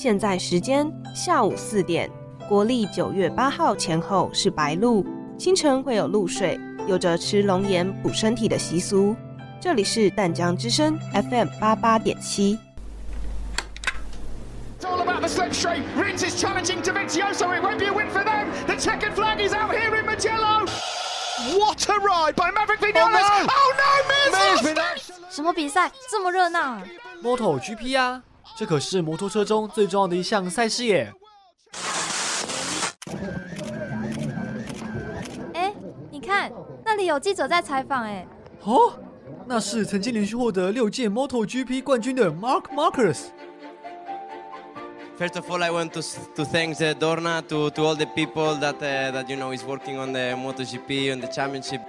[0.00, 2.08] 现在时间下午四点，
[2.48, 5.04] 国历九月八号前后是白露，
[5.36, 6.56] 清晨会有露水，
[6.86, 9.16] 有着吃龙眼补身体的习俗。
[9.60, 12.56] 这里是淡江之声 FM 八八点七。
[21.56, 23.48] What a ride by Maverick Vinales!
[23.48, 23.90] Oh no,
[24.36, 24.78] Miz!
[25.28, 26.80] 什么比赛这么热闹
[27.20, 28.22] ？Moto GP 啊。
[28.58, 31.12] 这可是摩托车中最重要的一项赛事耶。
[35.54, 35.72] 哎，
[36.10, 36.50] 你看
[36.84, 38.26] 那里有记者在采访，哎，
[38.64, 38.98] 哦，
[39.46, 43.26] 那是曾经连续获得六届 Moto GP 冠军的 Mark Marcus。
[45.16, 46.00] First of all, I want to,
[46.34, 49.64] to thank uh, Dorna to, to all the people that uh, that you know is
[49.64, 51.80] working on the MotoGP on the championship.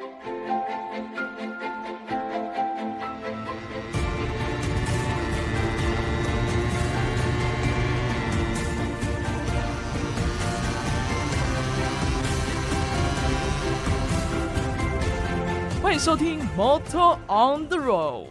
[15.90, 18.28] 欢迎收听 Motor on the Road。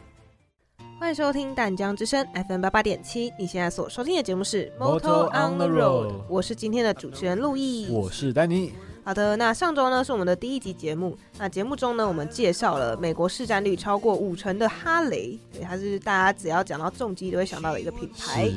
[1.01, 7.89] 欢迎收听淡江之声 FM 八八点七，你现在所收听的节目是 Motor on the Road 我是今天的主持人陆毅。
[7.91, 8.73] 我是丹尼。
[9.03, 11.19] 好的，那上周呢是我们的第一集节目。
[11.37, 18.49] 那节目中呢，我们介绍了美国市占率超过五成的哈雷，对，它是大家只要讲到重机都会想到的一个品牌。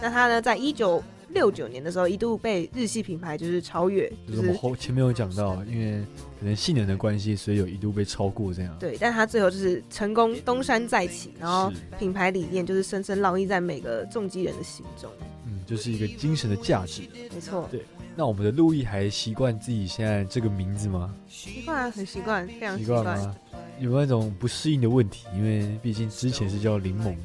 [0.00, 1.02] 那它呢，在一九
[1.34, 6.02] 六九年的时候，一度被日系品牌就是超越，就就是是我们后前面有讲到，因为
[6.38, 8.74] 可能性能的关系，所以有一度被超过这样。
[8.78, 15.10] 对，但他最后就是成功东山再起，然后品牌理念就是深深烙印在每个重机人的心中。
[15.46, 17.02] 嗯，就是一个精神的价值。
[17.34, 17.82] 没错，对
[18.16, 21.12] 那我们的路易还习惯自己现在这个名字吗？
[21.28, 23.36] 习惯啊很习惯，非常习习惯，惯吗？
[23.80, 25.26] 有没有那种不适应的问题？
[25.34, 27.16] 因为毕竟之前是叫柠檬，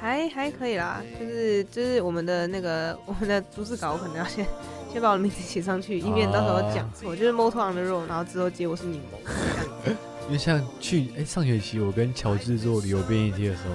[0.00, 1.02] 还还可以啦。
[1.18, 4.46] 就是就是我们的那个我们的逐字稿，我可能要先
[4.92, 7.14] 先把我的名字写上去，以免到时候讲错。
[7.14, 9.96] 就是 Motor on the road，然后之后接我是柠檬这样子。
[10.26, 13.74] 因为像去哎、上学期我跟乔治做旅游编译贴的时候，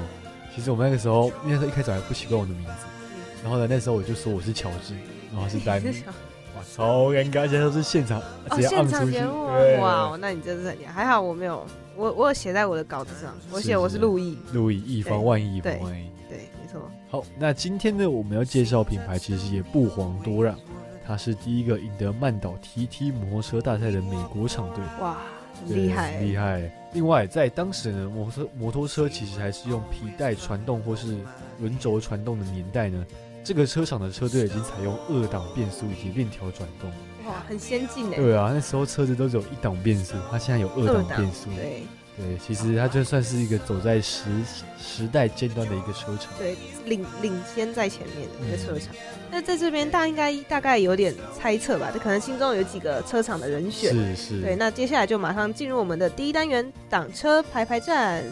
[0.56, 2.72] 其实我们那个时候那时候一开始还不习惯我的名字，
[3.44, 4.94] 然后呢那时候我就说我是乔治，
[5.34, 5.88] 然后是丹尼，
[6.56, 9.48] 哇超尴尬，现在都是现场哦，直接按现场出去，节目
[9.82, 10.94] 哇，那你真是很厉害。
[10.94, 11.66] 还好我没有，
[11.98, 14.38] 我我有写在我的稿子上，我写我是陆毅。
[14.54, 16.10] 路易以防万一，以防对万一。
[17.08, 20.58] 好，那今天呢，我们要介绍品牌其实也不遑多让，
[21.06, 25.18] 它是第一个赢得曼岛 TT 摩托车大赛的美国厂队，哇，
[25.68, 26.70] 厉害，厉害。
[26.94, 31.18] 另外，在当时呢，摩托摩托车其实还是用皮带传动或是
[31.60, 33.06] 轮轴传动的年代呢，
[33.44, 36.90] 这个车厂的车队已经采用二档变速以及链条转动。
[37.28, 38.16] 哇，很先进哎。
[38.16, 41.50] 对啊，那时候车子都只有一档变速，它现在有二档变速。
[41.56, 41.84] 对
[42.18, 44.24] 对，其实它就算是一个走在时
[44.80, 46.32] 时代尖端的一个车厂。
[46.38, 46.56] 对，
[46.86, 48.94] 领领先在前面的一个车厂。
[48.94, 49.00] 嗯
[49.32, 51.90] 那在这边，大家应该大概有点猜测吧？
[51.92, 53.92] 这可能心中有几个车厂的人选。
[53.92, 58.24] 是是，对，那接下来就马上进入我们的第一单元——挡车排排站。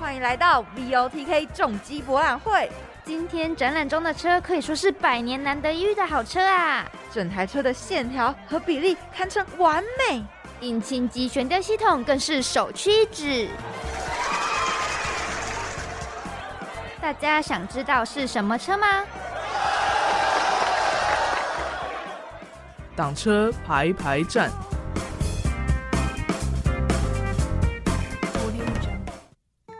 [0.00, 2.70] 欢迎来到 VOTK 重机博览会。
[3.04, 6.90] 今天展览中的车可以说是百年难得一遇的好车啊！
[7.12, 10.24] 整台车的线条和比例堪称完美，
[10.60, 13.48] 引擎及悬吊系统更是首屈一指。
[17.00, 19.04] 大家想知道是什么车吗？
[22.96, 24.50] 挡车排排站，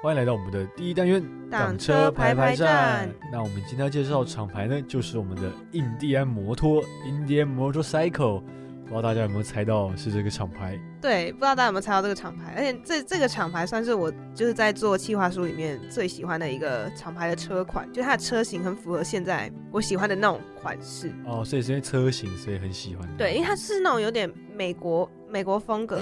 [0.02, 3.08] 欢迎来到我们的第一单元挡车排排站。
[3.30, 8.42] 那我们今天要介绍的厂牌呢，就是我们的印第安摩托 （Indian Motorcycle）。
[8.82, 10.76] 不知道大家有没有猜到是这个厂牌？
[11.00, 12.52] 对，不知道大家有没有猜到这个厂牌？
[12.56, 21.12] 而且这这个厂牌算是我就是在做企划书里面最喜欢的一个厂牌的车款，就它的车型很符合现在我喜欢的那种款式。
[21.24, 23.08] 哦，所以是因为车型，所以很喜欢。
[23.16, 25.98] 对，因为它是那种有点美国美国风格，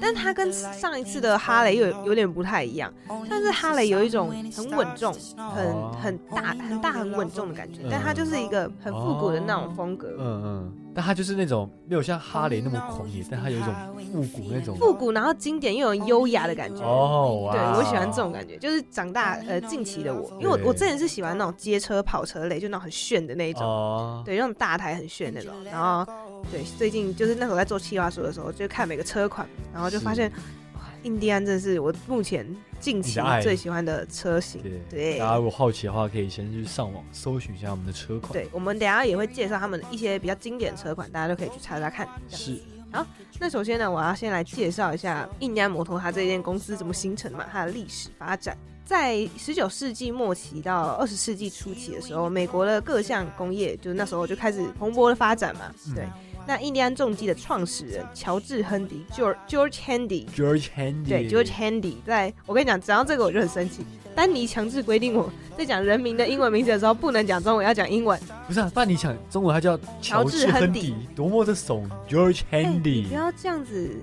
[0.00, 2.92] 但它跟上一次的哈雷又有有点不太一样。
[3.28, 5.14] 但是哈雷有一种很稳重、
[5.54, 10.14] 很很大、很大、很稳重的感觉，但它就是一个很复古的那种风格。
[10.18, 13.74] 嗯嗯，但它就是那种没有像哈雷那么狂野，但它有一种
[14.10, 14.74] 复古那种。
[14.78, 16.82] 复古，然后经典又有优雅的感觉。
[16.82, 17.52] 哦，哇！
[17.52, 25.52] 对我喜欢这种感觉，就是长大呃近期的我，因为我我之前是喜欢那种街车跑车类，就那种很炫的那一种，哦，对，那种大台很炫那种。
[25.70, 26.10] 然后
[26.50, 30.65] 对，最近就是那时候在做企划书的时候，就看每个车款，然后就发现哇，
[31.06, 32.44] 印第安真的是我目前
[32.80, 34.60] 近期最喜欢的车型。
[34.60, 42.08] 对对大家如果好奇的话，可以先去上网搜寻一下我们的车款。，对，我们等下也会介绍他们一些比较经典的车款，大家都可以去查查看。
[42.28, 42.60] 是。
[42.90, 43.06] 好，
[43.38, 48.58] 那首先呢，我要先来介绍一下印第安摩托它这间公司怎么形成嘛，它的历史发展。
[48.84, 55.72] 在十九世纪末期到二十世纪初期的时候，美国的各项工业就那时候就开始蓬勃的发展嘛。
[55.94, 56.04] 对，
[56.46, 63.84] 那印第安重机的创始人乔治·亨迪 （George George Handy），George Handy，对，George Handy，在我跟你讲，讲到这个我就很生气。
[64.14, 65.28] 丹尼强制规定我
[65.58, 68.18] 在讲人名的英文名字的时候不能讲中文，要讲英文。
[68.46, 73.08] 不是啊，丹尼讲中文，他叫乔治·亨迪，多么的怂，George Handy。
[73.08, 74.00] 不要这样子。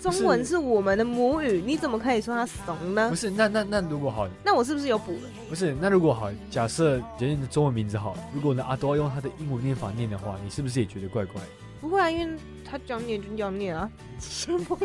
[0.00, 3.08] 中文是我们的母语，你怎么可以说他怂呢？
[3.08, 5.20] 不是，那那那如果好，那我是不是有补了？
[5.48, 11.40] 不是，那如果好，假设人家的中文名字好，如果呢阿多用他的英文念法念的话，你是不是也觉得怪怪？
[11.84, 12.26] 不会啊，因为
[12.64, 13.90] 他讲念就要念啊。
[14.18, 14.78] 什么？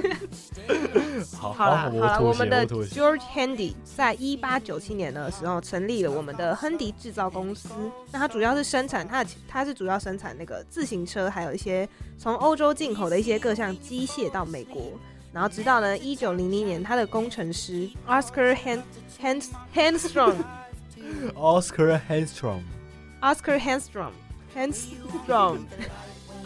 [1.38, 7.70] 好，好了好了，我们的 George Handy 在一八九七年的时候成立了我们的亨迪制造公司。
[8.12, 11.88] 那它主要是生产，它的它是主要生产那个自行车，还有一些
[12.18, 14.92] 从欧洲进口的一些各项机械到美国。
[15.32, 18.82] 然后直到呢一九零零年，他的工程师 Oscar Hand
[19.22, 24.12] Hand Handstrom，Oscar Handstrom，Oscar Handstrom
[24.54, 25.60] Handstrom，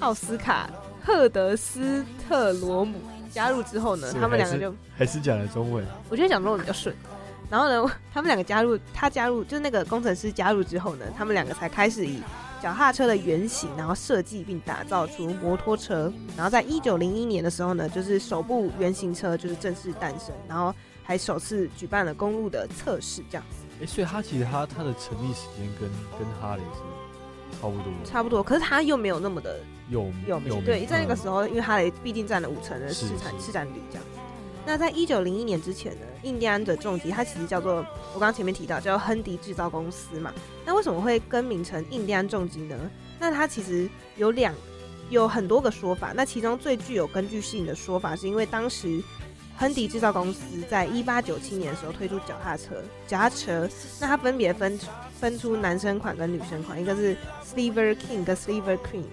[0.03, 0.69] 奥斯卡
[1.01, 2.99] 赫德斯特罗姆
[3.31, 5.85] 加入之后呢，他们两个就还是讲了中文。
[6.09, 6.93] 我觉得讲中文比较顺。
[7.49, 12.21] 然后呢，他们两个加入，他加入就是那个工程师加入之后呢，他们两个才开始以。
[12.61, 20.73] 脚踏车的原型，然后设计并打造出摩托车，然后在一九零一年的时候呢，就是首部原型车就是正式诞生，然后
[21.03, 23.65] 还首次举办了公路的测试，这样子。
[23.81, 26.79] 哎，所以它其实它它的成立时间跟跟哈雷是
[27.61, 29.59] 差不多，差不多，可是它又没有那么的
[29.89, 34.05] 有有名，对，在那个时候，因为哈雷毕竟占了五成的市场市占率，这样。
[34.65, 40.33] 那在一九零一年之前呢，印第安的重机它其实叫做我刚刚前面提到叫亨迪制造公司嘛。
[40.65, 42.77] 那为什么会更名成印第安重机呢？
[43.19, 44.55] 那它其实有两
[45.09, 46.13] 有很多个说法。
[46.15, 49.03] 那其中最具有根据性的说法，是因为当时
[49.57, 53.69] 亨迪制造公司在一八九七年的时候推出脚踏车，脚踏车
[53.99, 54.79] 那它分别分
[55.19, 57.15] 分出男生款跟女生款，一个是
[57.55, 59.05] Silver King 跟 Silver Queen。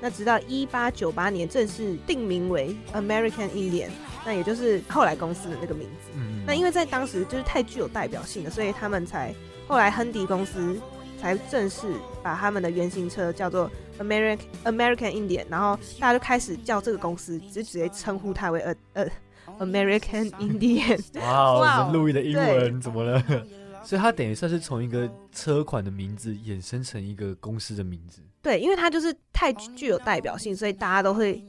[0.00, 3.88] 那直到一八九八年正式定名为 American Indian。
[4.24, 6.10] 那也就是后来公司的那个名字。
[6.46, 9.34] 那因为在当时就是太具有代表性了，所以他们才
[9.66, 10.78] 后来亨迪公司
[11.20, 19.06] 才正式把他们的原型车叫做 American American Indian，然后大家就开始叫这个公司就直接称呼它为呃呃
[19.58, 21.20] American Indian。
[21.20, 23.22] 哇，我们路易的英文怎么了？
[23.84, 28.20] 所以它等于算是从一个车款的名字衍生成一个公司的名字。
[28.42, 31.42] 对，因为它就是太具有代表性，所以大家都会。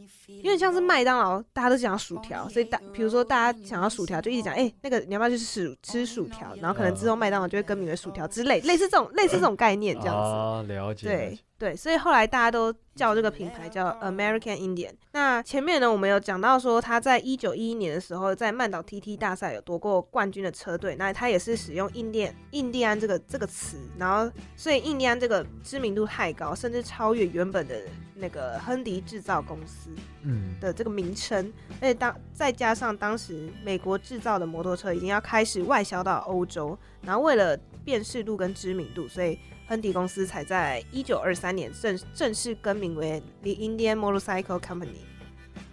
[0.44, 6.56] 因为像是麦当劳，大家都讲薯条，所以大比如说大家想要薯条，就一直讲，哎，那个你要不要去吃吃薯条？
[6.62, 10.22] 然后可能之后麦当劳就会更名为薯条之类，类似这种类似这种概念这样子。
[10.22, 11.08] 啊，了解。
[11.08, 14.94] 对对，所以后来大家都叫这个品牌叫 American Indian。
[15.12, 27.76] 那前面呢，我们有讲到说，他在一九一一年的时候，在曼岛 TT 大赛有夺过冠军的车队，那他也是使用印第印第安这个这个词，然后所以印第安这个知名度太高，甚至超越原本的。
[28.22, 29.90] 那个亨迪制造公司，
[30.24, 45.06] 嗯，的这个名称，而且当再加上当时美国制造的摩托车已经要开始外销到欧洲，然后为了辨识度跟知名度，所以亨迪公司才在一九二三年正正式更名为 The Indian Motorcycle Company。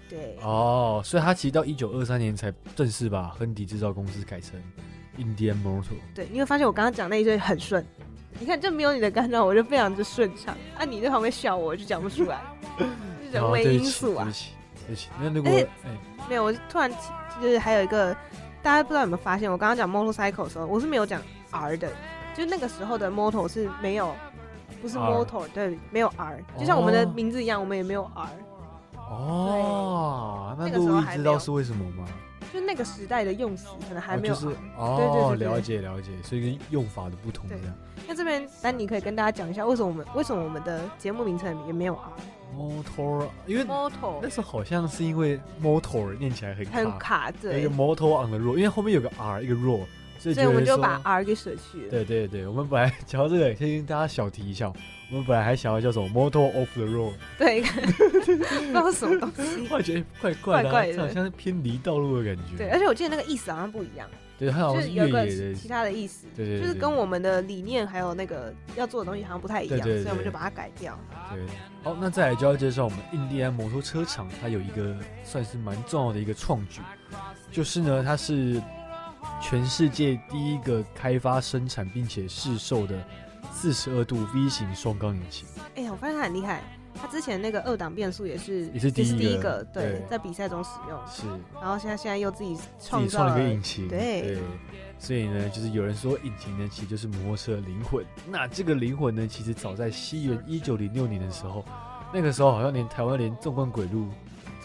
[0.06, 4.62] 对，哦，所以他其实到一九二三年才正式把亨迪制造公司改成
[5.18, 5.96] Indian Motor。
[6.14, 7.84] 对，你会发现我刚刚讲那一句很顺。
[8.38, 10.54] 你看，就没有你的干扰，我就非常之顺畅。
[10.76, 12.38] 啊，你在旁边笑我，我就讲不出来，
[13.24, 14.24] 是人为因素啊。
[14.24, 14.50] 对不起，
[14.86, 15.08] 对不起。
[15.18, 15.66] 那如果哎，
[16.28, 16.92] 没有，我突然
[17.40, 18.14] 就是还有一个，
[18.62, 21.90] 大家不知道有没有发现，我刚刚讲 motorcycle 的时候，我是没有讲 R 的，
[22.36, 24.14] 就那个时候的 motor 是没有，
[24.82, 28.28] 不是 motor，对，没有 R，就像我们的名字一样，我们也没有 R。
[29.08, 32.06] 哦，那路易知道是为什么吗？
[32.52, 37.74] 就那个时代的用词可能还没有，就是哦，了解了解，所以用法的不同这样。
[38.06, 49.84] 那这边丹尼可以跟大家讲一下，为什么我们为什么我们的节目名称也没有 R？Motor，因为 Motor 那时候好像是因为 Motor 念起来很很卡，对，一个 Motor on the road，因为后面有个 R，一个 road，
[50.34, 51.90] 所以我们就把 R 给舍去了。
[51.90, 54.72] 对对对，我们本来讲到这个，先跟大家小提一下。
[55.08, 60.04] 我们本来还想要叫什么 “motor off the road”，对， 不知道什么东西， 我觉得
[60.42, 62.56] 怪怪的，好像是偏离道路的感觉。
[62.56, 70.98] 对，而且我记得那个意思好像不一样，对，好像是有个其他的意思，对对，就是跟我们的理念还有那个要做的东西好像不太一样，所以我们就把它改掉。
[71.32, 71.40] 对，
[71.84, 74.92] 好，那再来就要介绍我们印第安摩托车厂，它有一个
[75.22, 76.80] 算是蛮重要的一个创举，
[77.52, 78.60] 就是呢，它是
[79.40, 82.96] 全世界第一个开发、生产并且试售的。
[83.52, 86.62] 四十二度 V 型双缸引擎，哎呀，我发现他很厉害，
[86.94, 91.22] 他之前那个二档变速也是也是第一个，对，在比赛中使用是。
[91.54, 94.38] 然后现在现在又自己创造了一个引擎，对对。
[94.98, 98.04] 所以呢，就是有人说引擎呢，其实就是摩托车的灵魂。
[98.28, 101.64] 那这个灵魂呢，其实早在西元一九零六年的时候，
[102.12, 104.08] 那个时候好像连台湾连纵贯轨路、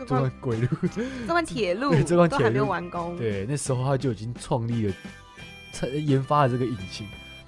[0.05, 1.91] 纵贯轨路、 这段铁路
[2.27, 3.15] 都还没有完工。
[3.17, 4.93] 对，那时候他就已经创立了、
[6.05, 7.08] 研发了这个引擎。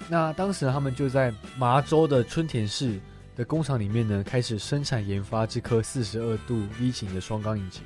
[0.10, 3.00] 那当时他们就在麻州的春田市
[3.36, 7.84] 的工厂里面呢，开始生产研发这颗四十二度 V 型的双缸引擎。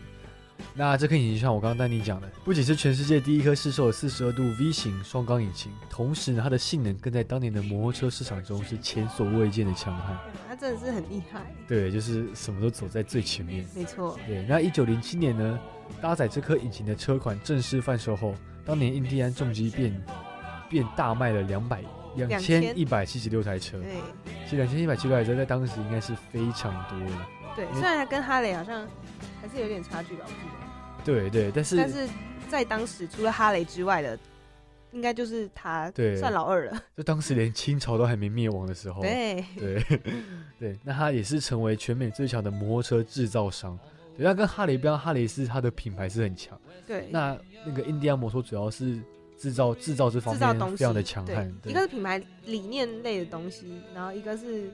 [0.73, 10.17] 那这颗引擎像我刚刚带你讲的，不仅是全世界第一颗试售的四十二度 V 型双缸引擎，同时呢，它的性能更在当年的摩托车市场中是前所未见的强悍。
[10.47, 11.51] 它真的是很厉害。
[11.67, 13.65] 对，就是什么都走在最前面。
[13.75, 14.17] 没错。
[14.27, 15.59] 对，那一九零七年呢，
[16.01, 18.35] 搭载这颗引擎的车款正式贩售后，
[18.65, 20.03] 当年印第安重机便
[20.69, 21.81] 便大卖了两百
[22.15, 23.79] 两千一百七十六台车。
[23.79, 23.95] 对，
[24.45, 27.15] 其实两千一百七十六台车在当时应该是非常多的。
[27.55, 28.87] 对，虽然它跟哈雷好像
[29.41, 31.03] 还是有点差距吧，我记得。
[31.05, 32.07] 对对，但是但是
[32.49, 34.19] 在当时，除了哈雷之外的，
[34.91, 36.81] 应该就是他算老二了。
[36.97, 39.83] 就当时连清朝都还没灭亡的时候， 对对
[40.59, 43.77] 对，那他也是成为全美最强的摩托车制造商。
[44.17, 46.59] 对，他跟哈雷不一样，哈雷是他的品牌是很强。
[46.85, 48.99] 对，那那个印第安摩托主要是
[49.37, 51.53] 制造制造这方面非常的强悍。
[51.63, 54.69] 一个是品牌理念类的东西，然后一个是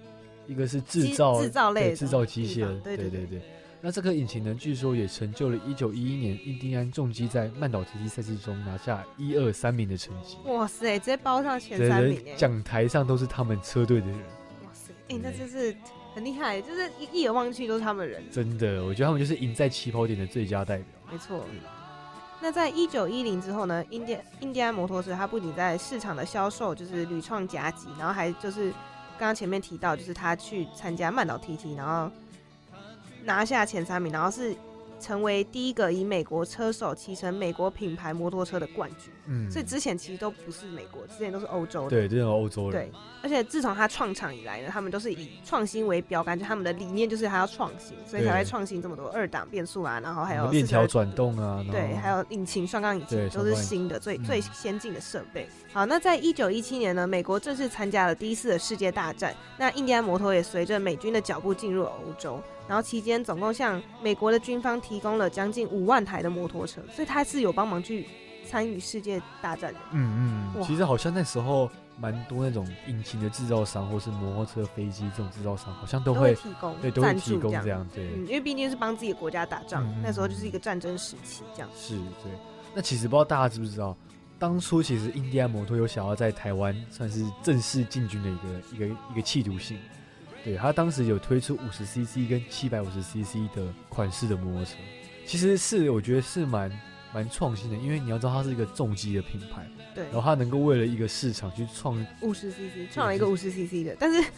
[0.47, 2.65] 一个是制造制造类制造机械。
[2.81, 3.41] 对对对对。
[3.85, 10.37] 那这颗引擎呢，据说也成就了一九一一年印第安重机在曼岛 TT 赛事中拿下一二三名的成绩。
[10.45, 14.17] 哇塞，直接包上前三名讲台上都是他们车队的人。
[14.17, 15.75] 哇塞，哎，那真是
[16.15, 18.23] 很厉害，就是一一眼望去都是他们人。
[18.31, 20.85] 真的，我觉得他们就是赢在起跑点的最佳代表。
[21.11, 21.43] 没错。
[22.39, 28.71] 那在一九一零之后呢，印第印第安摩托车它不仅在市场的销售就是屡创佳绩，然后还就是
[29.19, 32.09] 刚刚前面提到，就是他去参加曼岛 TT，然后。
[33.23, 34.55] 拿下前三名，然后是
[34.99, 39.11] 成为第一个以美国车手骑乘美国品牌摩托车的冠军。
[39.25, 41.89] 嗯，所以之前其实都不是美国，之前都是欧洲的。
[41.89, 42.89] 对，这种欧洲人。
[42.89, 55.47] 对，而且自从他创厂以来呢，他们都是以创新为标杆，就他们的理念就是他要创新，所以才会创新这么多二档变速啊，然后还有链条转动啊，对，还有引擎双缸引擎都是新的最最先进的设备。
[55.71, 62.41] 好，那在一九一七年呢，美国正式参加了第一次的世界大战，那印第安摩托也随着美军的脚步进入了欧洲。
[62.67, 68.07] 然后期间总共向美国的军方提供了将近五万台的摩托车，所以他是有帮忙去
[68.49, 69.79] 参与世界大战的。
[69.91, 81.69] 嗯嗯，其实好像那时候蛮多那种引擎的制造商或是摩托车、飞机这种制造商，好像都会提供对都会提供这样对，因为毕竟是帮自己的国家打仗，那时候就是一个战争时期这样。
[81.75, 82.31] 是，对。
[82.73, 83.95] 那其实不知道大家知不知道，
[84.39, 89.77] 当初其实印第安摩托有想要在台湾算是正式进军的一个一个一个企图性。
[90.43, 94.73] 对他当时有推出五十 CC 跟七百五十 CC 的款式的摩托车，
[95.25, 96.71] 其实是我觉得是蛮
[97.13, 104.29] 蛮创新的，因为你要知道它是一个重机的品牌，对，然后它能够为了一个市场去创五十 CC，创了一个五十 CC 的，但是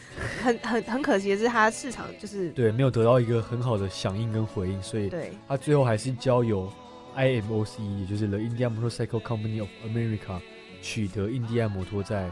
[0.44, 6.72] 很很很可惜的是，它市场就是对没有得到一个很好的响应跟回应，所以对它最后还是交由
[7.16, 10.40] IMOC，也就是 The Indian Motorcycle Company of America
[10.82, 12.30] 取得印第安摩托在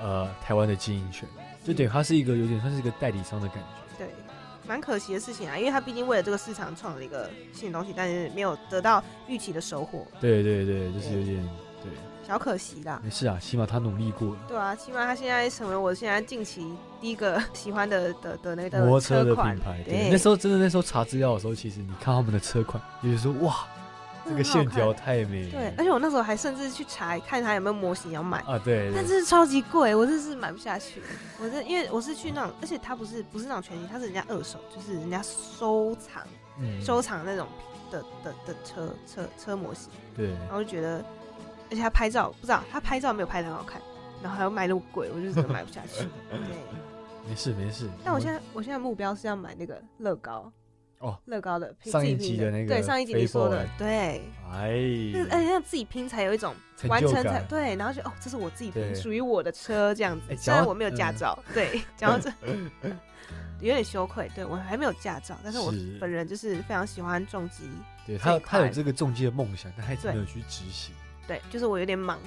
[0.00, 1.26] 呃台湾的经营权。
[1.64, 4.08] 就等于它是一个有点算是一个代理商的感觉，对，
[4.66, 10.06] 蛮可惜的事情啊，因为他毕竟为了这个市场创了一个新的东西，但是没有得到预期的收获。
[10.20, 11.48] 对对对，就是有点
[11.82, 11.90] 对，
[12.26, 13.00] 小可惜啦。
[13.04, 14.36] 没事啊，起码他努力过了。
[14.48, 16.66] 对啊，起码他现在成为我现在近期
[17.00, 19.82] 第一个 喜欢的的的那个摩托车的品牌。
[19.84, 23.66] 对，那时候真的那时候查资料的时候，其实你看他们的车款，就是说哇。
[24.24, 31.02] 这个线条太美，对，而且我那时候还甚至去查看它有没有模型要买啊，对，但是超级贵，我真是买不下去。
[31.40, 36.22] 我这因为我是去那种，而且它不是不是那种全新，它是人家二手，就是人家收藏
[36.80, 37.48] 收藏那种
[37.90, 41.04] 的的的车车车模型，对，然后就觉得，
[41.70, 43.80] 而且他拍照不知道他拍照没有拍的很好看，
[44.22, 46.04] 然后还要卖那么贵，我就真的买不下去。
[46.30, 47.88] 对，没事没事。
[48.04, 50.50] 但我现在我现在目标是要买那个乐高。
[51.02, 52.48] 哦，乐高的上一集的。
[52.50, 54.70] 那个，对上一集你说的，对，哎，
[55.30, 56.54] 而且要自己拼才有一种
[56.88, 60.36] 完成才对，然后就哦，这是我自己拼，属于我的车这样子。
[60.36, 62.32] 虽然我没有驾照，对，讲到这
[63.60, 67.64] 有点羞愧，对我还没有驾照，但是我本人就是非常喜欢重机，
[68.06, 70.94] 对他他有这个重机的梦想，但还没有去执行。
[71.26, 72.18] 对，就是我有点忙，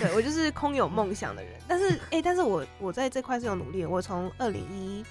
[0.00, 5.04] 对我就是空有梦想的人，但是哎，但是我我在这块是有努力，我从二零一。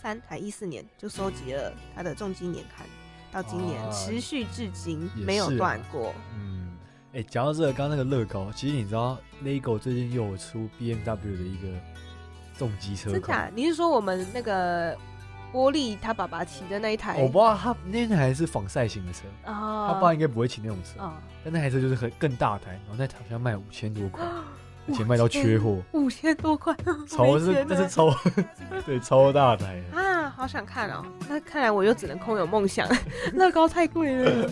[0.00, 2.86] 三台一四年就收集了他的重机年刊，
[3.30, 6.14] 到今年持续至今没有断过。
[6.34, 6.70] 嗯，
[7.12, 11.68] 哎，讲到这个，刚刚那个乐高，其实你知道，LEGO 最近又有出 BMW 的一个
[12.56, 13.50] 重机车真假？
[13.54, 14.96] 你是说我们那个
[15.52, 20.98] 玻璃他爸爸骑的那一台，我不知道他那台是仿赛型的车，他爸应该不会骑那种车，
[21.44, 24.24] 但那台车就是很更大台，然后那台好像卖五千多块，
[24.90, 26.74] 而且卖到缺货，五千多块，
[27.08, 28.14] 超是那是超，
[28.84, 32.88] 对，超大台啊，好想看哦，那看来我又只能空有梦想，
[33.32, 34.50] 乐高太贵了，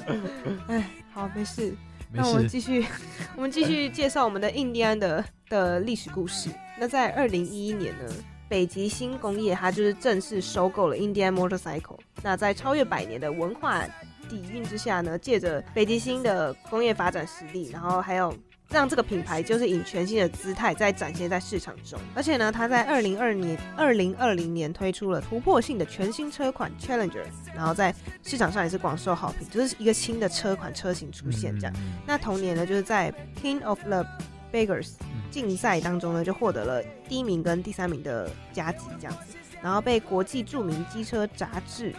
[0.68, 1.74] 哎，好没事。
[2.10, 2.86] 那我们继续，
[3.36, 6.48] 我们继续介绍我们的印第安的的历史故事。
[6.78, 8.04] 那在二零一一年呢，
[8.48, 11.98] 北极星工业它就是正式收购了印第安 Motorcycle。
[12.22, 13.82] 那在超越百年的文化
[14.26, 18.34] 底蕴之下呢，借着北极星的工业发展实力，然后还有。
[18.70, 31.74] 让这个品牌就是以全新的姿态在展现在市场中，而且呢，它在二零二年、二零二零年推出了突破性的全新车款 Challenger，然后在市场上也是广受好评，就是一个新的车款车型出现这样。
[32.06, 33.10] 那同年呢，就是在
[33.42, 34.04] King of the
[34.52, 34.90] Beggars
[35.30, 41.94] 竞赛当中呢，就获得了第一名跟第三名的佳绩这样子，然后被国际著名机车杂志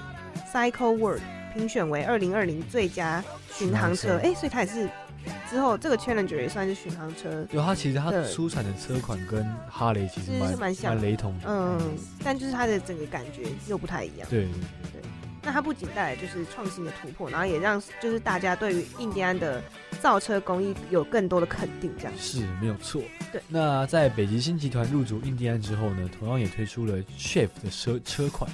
[0.54, 1.22] Cycle World
[1.56, 4.20] 评选为二零二零最佳巡航车。
[4.22, 4.88] 哎，所以它也是。
[5.50, 7.46] 之后，这个 Challenger 也算是巡航车。
[7.52, 11.46] 有它其实它出产的车款跟哈雷其实蛮蛮像、蛮雷同的。
[11.48, 11.80] 嗯，
[12.24, 14.28] 但就是它的整个感觉又不太一样。
[14.30, 14.52] 对对
[14.94, 15.02] 对。
[15.42, 19.62] 那它不仅带来就是创新的突破，然后也让就是大家对于印第安的
[20.02, 21.92] 造车工艺有更多的肯定。
[21.98, 23.02] 这样是没有错。
[23.32, 23.42] 对。
[23.48, 28.52] 那在北极星集团入主印第安之后呢，同样也推出了 Chef 的车车款。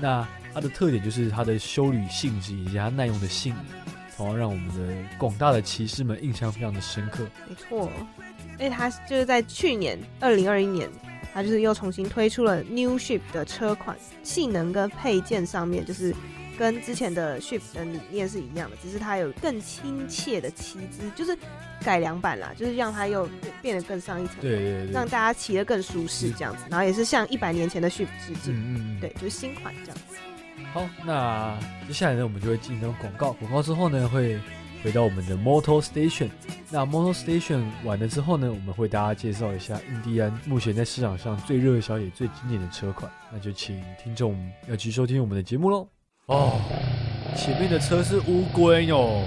[0.00, 3.64] 那它的特点就是它的修旅性质以及它耐用的性能。
[4.20, 7.26] 然后让我们的广大的骑士们印象非常的深刻。
[7.48, 7.90] 没错，
[8.58, 10.88] 因为它就是在去年二零二一年，
[11.32, 16.14] 他就是又重新推出了 New Ship 的车款，性能跟配件上面就是
[16.58, 21.34] 跟之前的 Ship 的理念是一样的，只是它有更亲切的骑姿，就是
[21.82, 23.26] 改良版啦，就是让它又
[23.62, 26.64] 变得更上一层，对对对，让大家骑得更舒适这样子。
[26.68, 30.16] 然后也是向一百年前的 Ship 致敬，嗯嗯，对，就是新款这样子。
[30.72, 31.58] 好，那
[31.88, 33.32] 接下来呢，我们就会进行广告。
[33.32, 34.38] 广告之后呢，会
[34.84, 36.28] 回到我们的 Motor Station。
[36.70, 43.10] 那 Motor Station 完了之后呢，我们会大家介绍一下印第安目前在市场上最热销也最经典的车款。
[43.32, 44.36] 那就请听众
[44.68, 45.88] 要去收听我们的节目喽。
[46.26, 46.60] 哦，
[47.36, 49.24] 前面的车是乌龟哟，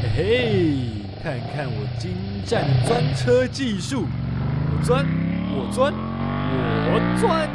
[0.00, 0.76] 嘿嘿，
[1.24, 2.12] 看看我精
[2.46, 5.04] 湛的钻车技术，我钻，
[5.50, 5.92] 我钻，
[6.86, 7.50] 我钻。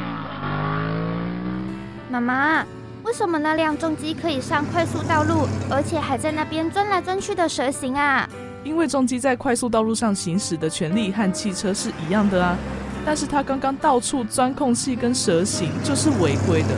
[2.12, 2.68] 妈妈。
[3.08, 8.28] 为什么那辆重机可以上快速道路，而且还在那边钻来钻去的蛇行啊？
[8.66, 12.58] 因为重机在快速道路上行驶的权利和汽车是一样的啊，
[13.06, 16.76] 但是它刚刚到处钻空隙跟蛇行，就是违规的，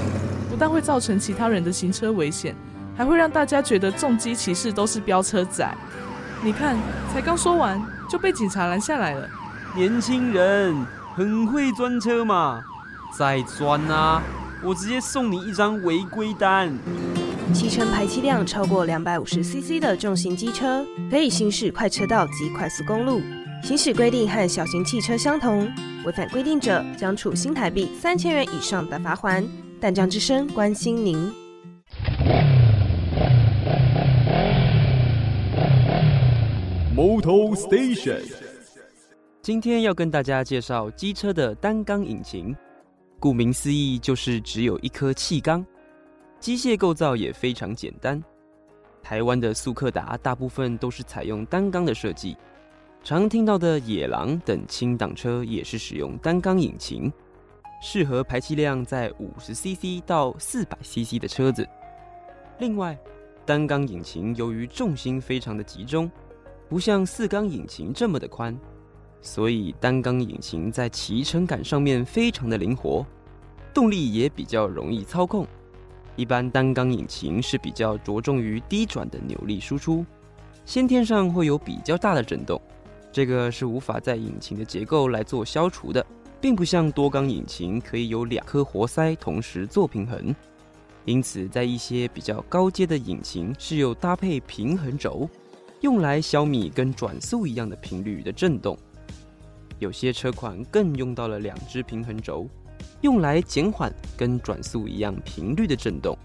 [0.52, 2.56] 不但会造成其他人的行车危险，
[2.96, 5.68] 还会让大家觉得重机骑士都是飙车仔。
[6.44, 6.78] 你看，
[7.12, 9.28] 才刚说完就被警察拦下来了。
[9.76, 12.62] 年轻人很会钻车嘛，
[13.18, 14.22] 再钻啊！
[14.62, 16.72] 我直接送你一张违规单。
[17.54, 23.22] 骑乘排气量超过两百五十 CC 的重型机车，可以行驶快车道及快速公路。
[23.64, 25.68] 行驶规定和小型汽车相同，
[26.06, 29.46] 违反规定者将处新台币三千元以上的罚款。
[29.80, 31.18] 淡江之声关心您。
[36.96, 38.22] Motor Station，
[39.42, 42.54] 今天要跟大家介绍机车的单缸引擎。
[43.20, 45.66] 顾名思义，就是只有一颗气缸，
[46.40, 48.22] 机械构造也非常简单。
[49.04, 52.38] 台湾的速克达大部分都是采用单缸的设计，
[53.04, 57.12] 常听到的野狼等轻档车也是使用单缸引擎，
[57.82, 61.68] 适合排气量在五十 CC 到四百 CC 的车子。
[62.60, 62.98] 另外，
[63.46, 66.10] 单缸引擎由于重心非常的集中，
[66.70, 68.58] 不像四缸引擎这么的宽。
[69.22, 73.06] 所以单缸引擎在骑乘感上面非常的灵活，
[73.74, 75.46] 动力也比较容易操控。
[76.16, 80.06] 一般单缸引擎是比较着重于低转的扭力输出，
[80.66, 82.62] 先天上会有比较大的震动，
[83.12, 86.06] 这个是无法在引擎的结构来做消除的，
[86.42, 90.36] 并不像多缸引擎可以有两颗活塞同时做平衡。
[91.06, 95.28] 因此，在一些比较高阶的引擎是有搭配平衡轴，
[95.82, 98.78] 用来消弭跟转速一样的频率的震动。
[99.80, 102.46] 有些车款更用到了两只平衡轴，
[103.00, 106.18] 用来减缓跟转速一样频率的震动。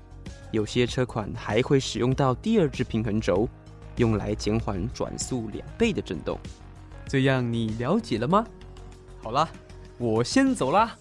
[0.51, 3.49] 有些车款还会使用到第二只平衡轴，
[3.97, 6.37] 用来减缓转速两倍的震动。
[7.07, 8.45] 这样你了解了吗？
[9.23, 9.49] 好啦，
[9.99, 10.97] 我先走啦。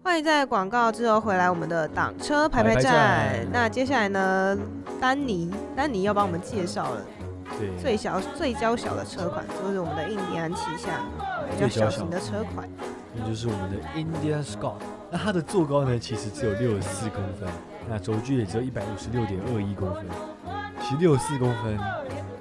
[0.00, 3.44] 欢迎在广告之后回来我们的挡车排排站。
[3.52, 4.56] 那接下来呢，
[5.00, 7.04] 丹尼，丹尼要帮我们介绍了。
[7.80, 11.02] 最小、最娇小的车款，就是我们的印第安旗下
[11.50, 12.68] 比较小型的车款。
[13.16, 14.80] 那就是我们的 Indian Scott。
[15.10, 17.48] 那它的座高呢，其实只有六十四公分，
[17.88, 20.04] 那轴距也只有一百五十六点二一公分。
[20.80, 21.78] 其实六十四公分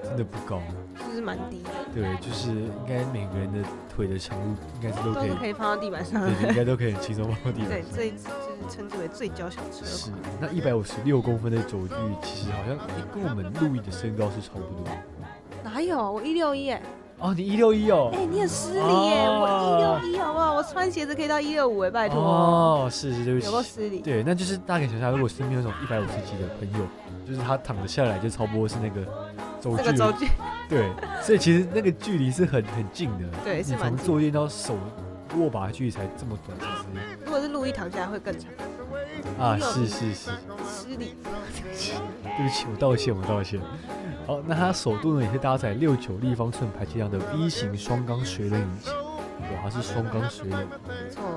[0.03, 0.59] 真的不高，
[1.07, 3.59] 就是蛮低的，对，就是应该每个人的
[3.95, 6.21] 腿的长度应该是都可以，都可以放到地板上。
[6.21, 7.89] 对，应该都可以很轻松放到地板对，上。
[7.95, 14.85] 这就是称之为最娇小车是。，那一百五十六公分的轴距，其实好像诶跟我们陆毅的身高是差不多。
[15.63, 16.11] 哪有？
[16.11, 16.81] 我一六一哎，
[17.19, 18.25] 哦，你一六一哦哎，。
[18.25, 19.25] 你很失礼耶！
[19.27, 20.53] 我哦一六一好不好？
[20.53, 22.19] 我穿鞋子可以到一六五哎，拜托。
[22.21, 23.51] 哦，是是，对不起有。
[23.51, 23.99] 够失礼。
[23.99, 26.85] 对，那就是大家可以想象，如果身边有那种一百五十几的朋友，
[27.25, 29.05] 就是他躺着下来就差不多是那个
[29.61, 30.27] 轴距了，这个轴距，
[30.67, 33.25] 对，所以其实那个距离是很很近的。
[33.43, 33.95] 对，你是蛮。
[33.95, 34.75] 从坐垫到手
[35.37, 36.65] 握把的距离才这么短，其
[37.25, 38.49] 如果是路易躺下来会更长，
[39.39, 40.31] 啊，是是是，
[40.65, 41.15] 失礼。
[42.35, 43.59] 对不起，我道歉，我道歉。
[44.25, 48.93] 好，那它首度呢也是搭载六九立方寸排气量的 V 型双缸水冷引擎，
[49.53, 50.93] 哇，它是双缸水冷，没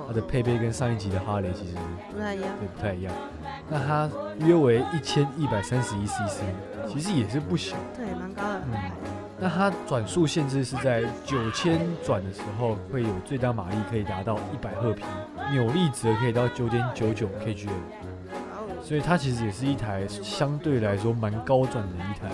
[0.08, 1.74] 它，的配备跟上一集的哈雷其实
[2.12, 2.48] 不太一样。
[2.58, 3.12] 对不太一样。
[3.68, 6.42] 那它约为一千一百三十一 CC，
[6.88, 7.76] 其实也是不小。
[7.96, 8.60] 对，蛮高的。
[8.72, 8.90] 嗯
[9.38, 15.04] 那它转速限制是在九千转的时候会有最大马力可以达到一百赫匹，
[15.52, 17.68] 扭力值可以到九点九九 kgm，
[18.82, 22.30] 所以它其实也是一台相对来说蛮高转的一台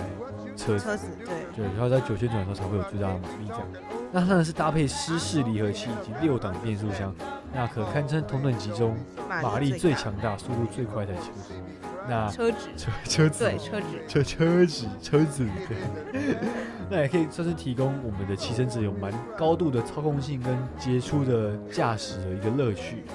[0.55, 0.85] 车子。
[0.85, 3.63] 车子对，对，然后在九千转的时候才会有最大的马力这样。
[4.11, 7.13] 那它呢是搭配湿式离合器以及六档变速箱，
[7.53, 8.95] 那可堪称同等级中
[9.27, 11.53] 马力最强大、速度最快的车子。
[12.07, 15.47] 那车子，车车子对车子，车车子车子，
[16.11, 16.35] 对，
[16.89, 23.05] 那也可以算是提供我们的骑乘者有蛮高度的操控性跟杰出的驾驶的一个乐趣。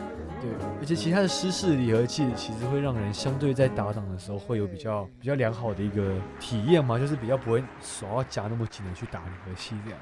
[0.40, 9.98] 对，而且其他的湿式离合器其实会让人相对在打档的时候会有比较比较良好的一个体验嘛，就是比较不会手要夹那么紧的去打离合器这样。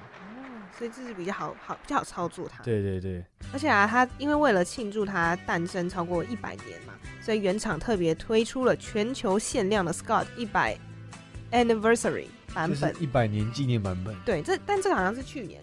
[0.79, 2.63] 所以这是比较好好比较好操作它。
[2.63, 10.79] 对对对，而且啊，它因为为了庆祝它诞生超过一百年嘛，所以原厂特别推出了全球限量的 Scott 一百
[11.51, 13.03] Anniversary 版就是本。
[13.03, 14.15] 一百年纪念版本。
[14.27, 15.63] 对，这但这个好像是去年，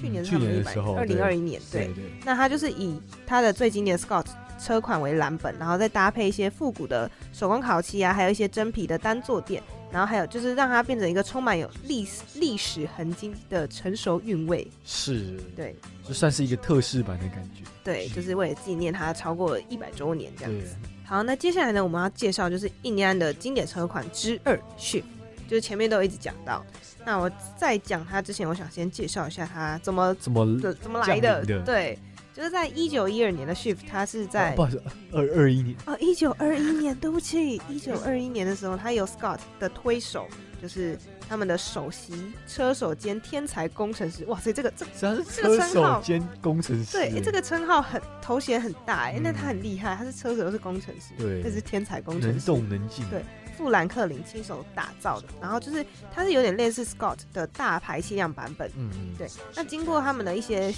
[0.00, 1.86] 去年是去他们一百二零二一年对。
[1.86, 4.26] 对对，那它就是以它的最经典的 Scott
[4.58, 14.66] 车款为蓝本，然后再搭配一些复古的手工烤漆啊，还有一些真皮的单坐垫，然后还有就是让它变成一个充满有历史历史痕迹的成熟韵味。
[14.84, 15.74] 是，对
[16.06, 17.62] 就算是一个特仕版的感觉。
[17.82, 25.04] 对，就是为了纪念它超过一百周年这样对子。，好，那接下来呢，我们要介绍就是印第安的经典车款之二 Shift，
[25.50, 26.64] 就是前面都有一直讲到。
[27.04, 30.46] 那我在讲他之前，我想先介绍一下他怎么怎么
[30.80, 31.44] 怎么来的。
[31.44, 31.98] 的对，
[32.32, 34.82] 就是在一九一二年的 Shift，他是在哦不好意思，
[35.12, 35.76] 二二一年。
[35.86, 40.28] 哦，一九二一年，对不起，一九二一年的时候，他有 Scott 的推手，
[40.62, 40.96] 就是
[41.28, 44.24] 他们的首席车手兼天才工程师。
[44.26, 46.92] 哇塞，这个这是这个车称号手兼工程师。
[46.92, 52.46] 对、诶这个称号很头衔很大哎、嗯那他很厉害，他是车手又是工程师，对这是天才工程师能师。
[52.46, 53.04] 动能静。
[53.10, 53.24] 对
[53.60, 58.66] 富兰克林亲手打造的，然后就是它是有点类似 Scott 的大排气量版本。
[58.74, 60.74] 嗯嗯，对那经过他们的一些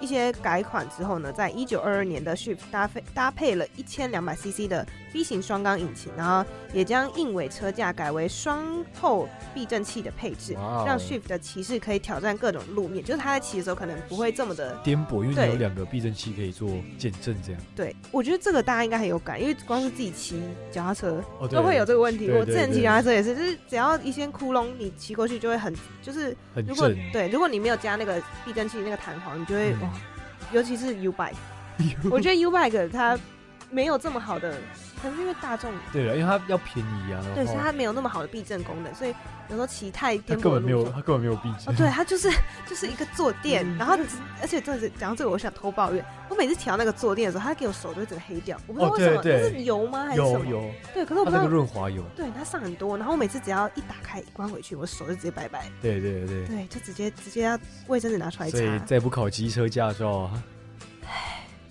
[0.00, 14.76] 一些改款之后呢，在一九二二年的 Shift 搭配搭配了一千两百 CC 的 V 型双缸引擎，然后也将硬尾车架改为双后避震器的配置，让 Shift 的骑士可以挑战各种路面，就是他在骑的时候可能不会这么的。
[14.84, 16.68] 颠簸，因为你有两个避震器可以做
[16.98, 17.60] 减震，这样。
[17.74, 22.26] 对，我觉得这个大家应该很有感，因为光是自己骑脚踏车哦，都会有这个问题。
[22.26, 26.90] 对我之前骑脚踏车也是，就是只要一些窟窿，你骑过去就会很，就是很如果。
[27.12, 29.90] 对，如果你没有加那个避震器那个弹簧，你就会、嗯哇，
[30.52, 31.34] 尤其是 U bike，
[32.10, 33.18] 我觉得 U bike 它
[33.70, 34.56] 没有这么好的，
[35.02, 39.14] 可能是因为大众对了，因为它要便宜啊，对，所以它没有那么好的避震功能，所以
[39.48, 40.84] 有时候骑太它颠簸根本没有。
[40.90, 41.76] 它根本没有避哦，震。
[41.76, 42.30] 对，它就是
[42.66, 43.96] 就是一个坐垫，嗯然后
[44.42, 50.44] 而且这是讲到这个，我想偷抱怨，我每次调那个坐垫的时候，它给我手都会整个黑掉，我不知道哦为什么，对对那是油吗还是什么？
[50.46, 52.02] 有有，对，可是我不知道润滑油。
[52.14, 56.46] 对，它上很多，然后我每次只要一打开一关回去，我手就直接拜拜，对对对。
[56.46, 60.42] 对，就直接直接要卫生纸拿出来所以擦，再不考机车驾照啊，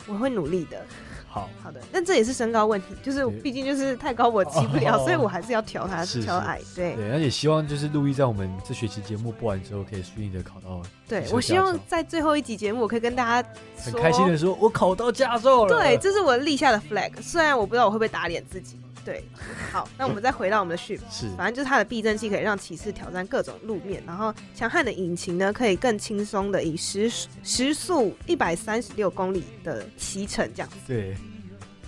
[0.08, 0.84] 我会努力的。
[1.32, 6.60] 好，好的，但这也是身高问题，就是毕竟就是太高我骑不了，哦所以我还是要调它是是调矮。
[6.76, 15.78] 对对，而且希望就是陆毅在我们这学期节目播完之后，可以顺利的考到，对我希望在最后一集节目，我可以跟大家很开心的说，我考到驾照了。
[15.78, 17.12] 对，这是我立下的 flag。
[17.22, 18.80] 虽然我不知道我会不会打脸自己。
[19.06, 19.24] 对，
[19.72, 27.12] 好，那我们再回到我们的 shift， 是反正就是它的避震器可以让骑士挑战各种路面，然后强悍的引擎呢，可以更轻松的以时
[27.44, 30.76] 时速一百三十六公里的骑乘这样子。
[30.88, 31.16] 对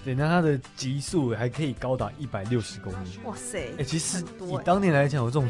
[0.04, 3.20] 对，那它的极速还可以高达一百六十公里。
[3.24, 5.48] 哇塞哎、，其实以当年来讲，我这种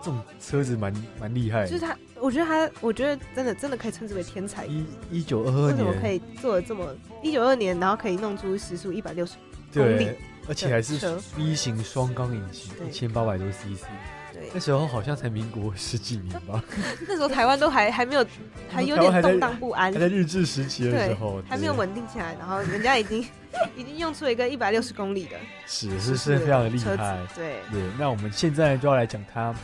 [0.00, 1.66] 这种车子蛮蛮厉害的。
[1.66, 4.66] 就是它，我我觉得它，我觉得真的真的可以称之为天才。
[4.66, 6.94] 一一九二二为什么可，以做的这么
[7.24, 9.32] 一九二年，然后可以弄出时速一百六十
[9.74, 10.18] 公里对，
[10.48, 10.94] 而且还是
[11.36, 12.88] V 型双缸引擎，对。
[12.88, 13.84] 一千八百多 CC。
[14.32, 14.50] 对。
[14.54, 16.62] 那，时候好像才民国十几年吧，
[17.06, 18.26] 那时候台湾都还还没有，
[18.70, 19.92] 还有点动荡不安。
[19.92, 23.20] 还，在日治时期的时候，，还没有稳定起来，然后人家已经
[23.76, 27.18] 已经用出了一个一百六十公里的，是是是非常的厉害。
[27.34, 29.54] 对，对，那我们现在就要来讲它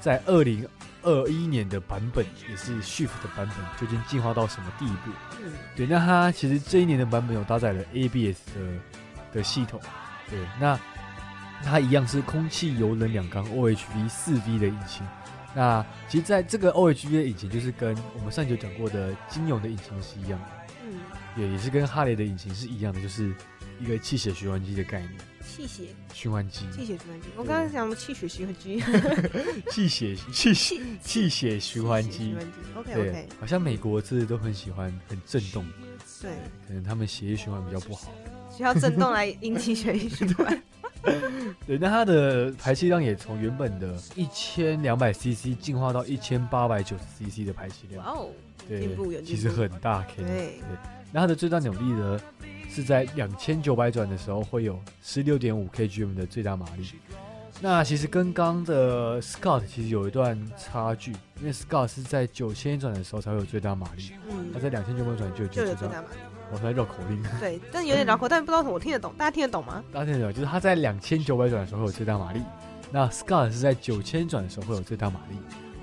[0.00, 0.66] 在二零
[1.02, 5.10] 二一年的版本，也是 Shift 的版本，究竟进化到什么地步？
[5.42, 8.60] 嗯，对，那它其实这一年的版本有搭载了 ABS 的
[9.32, 9.80] 的系统，
[10.30, 10.78] 对，那
[11.62, 15.06] 它一样是空气油冷两缸 OHV 四 V 的引擎。
[15.54, 20.46] 那其实在这个 OHV 的引擎，就是跟我们上集有讲过的金勇的引擎是一样的，
[20.84, 21.00] 嗯，
[21.42, 23.34] 也，也是跟哈雷的引擎是一样的，就是
[23.80, 25.12] 一个气血循环机的概念，
[25.48, 25.84] 气血。
[26.12, 28.82] 循环机，气血循环机，我刚刚讲 气血循环机，
[29.70, 35.64] 气血气血气血循环气血机循，环机，OK OK，，好像美国这都很喜欢很震动，
[36.20, 36.30] 对，
[36.66, 38.12] 可能他们血液循环比较不好。
[38.56, 40.62] 需要震动来引起血液循环，
[41.66, 48.30] 对，那它的排气量也从原本的一千两百 CC 进化到一千八百九十 CC 的排气量，哇哦，
[48.68, 50.24] 对进步有，其实很大 K。
[50.24, 50.60] 对，
[51.12, 52.20] 那它的最大扭力呢，
[52.68, 56.92] 是在两千九百转的时候会有十六点五 kgm 的最大马力。
[57.60, 65.94] 那其实跟刚刚的 Scott 其实有一段差距，因为 Scott 是在九千转的时候才会有最大马力，嗯它，在两千九百转就有就有最大。
[65.94, 66.18] 马力，
[66.52, 69.82] 我在绕口令，对，但有点绕口，但不知道为什么我听得懂，大家听得懂吗？
[69.92, 72.40] 大家听得懂，就是他在两千九百转的时候会有最大马力，
[72.92, 75.36] 那 Scott 是在九千转的时候会有最大马力，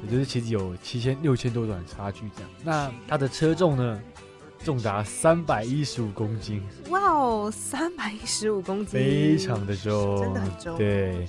[0.05, 2.49] 也就是其实有七千六千多转的差距这样。
[2.63, 4.01] 那它的车重呢，
[4.65, 10.75] 重达三百一十五公斤，哇哦，三百一十五公斤，非常的重，真的很重。
[10.75, 11.27] 对，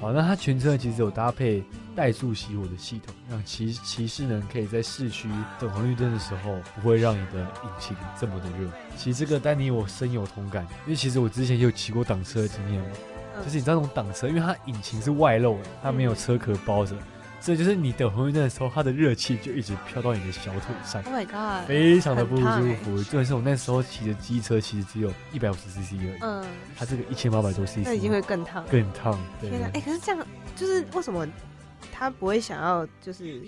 [0.00, 1.62] 好，那它全车其实有搭配
[1.94, 8.70] 怠速熄火的系统，让骑骑士呢可以在市区等红绿灯的时候，不会让你的引擎这么的热。
[8.96, 12.80] 其实这个丹尼我深有同感，因为其实我之前也有骑过挡车的经验。
[12.80, 12.88] 嘛，
[13.36, 16.96] 嗯就是你知道那种挡车，因为它引擎是外露的，它没有车壳包着，
[17.40, 21.02] 所以就是你等红绿灯的时候，它的热气就一直飘到你的小腿上。
[21.04, 22.44] ，Oh my god，非常的不舒
[22.84, 26.44] 服，重点是我那时候骑的机车其实只有一百五十 CC 而已，嗯，
[26.76, 28.64] 它这个一千八百多 CC，那已经会更烫。
[28.66, 29.18] 更烫。
[29.40, 31.26] 对天哪，哎、可是这样就是为什么
[31.90, 33.40] 他不会想要就是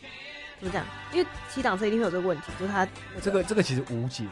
[0.59, 0.87] 怎么讲？
[1.13, 2.89] 因为骑挡车一定会有这个问题，就是他
[3.21, 4.25] 这个这个其实无解，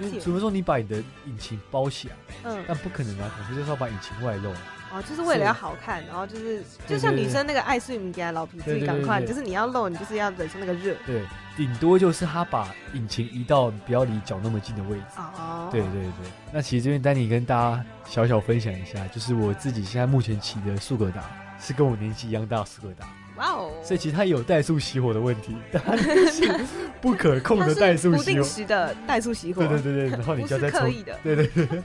[0.00, 4.52] 为无解，除非说你把你的引擎包起来，嗯，但不可能啊，可是就是要把引擎外露。
[4.92, 10.94] 哦，就是为了要好看，然后就是就像女生那个爱睡你给她老皮自对对己赶快，就是你要露，你就是要忍受那个热。
[11.04, 11.22] 对，
[11.56, 15.04] 顶多就是他把引擎移到不要离脚那么近的位置。
[15.16, 21.22] 哦，对对对，那其实这边丹尼跟大家小小分享一下，就是我自己现在目前骑的速格达
[21.60, 25.96] 是跟我年纪一样大的速格达，哇哦，所以其实它有怠速熄火的问题，但它
[26.30, 26.64] 是
[27.00, 28.42] 不可控的怠速不定。
[28.42, 31.18] 时的怠速熄火，对对对对，然后你不就是要再充，刻意的。
[31.22, 31.82] 对对对，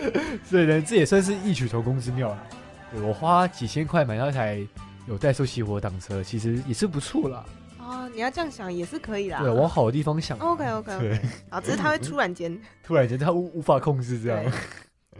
[0.44, 2.46] 所以呢，这也算是异曲同工之妙了。
[2.92, 4.60] 对我花几千块买到一台
[5.08, 7.44] 有怠速熄火挡车，其实也是不错啦。
[7.78, 9.40] 哦，你要这样想也是可以啦。
[9.40, 10.38] 对，往好的地方想。
[10.38, 14.52] OK OK 对 OK，，啊，只是它会突然间 突然间它无无法控制这样。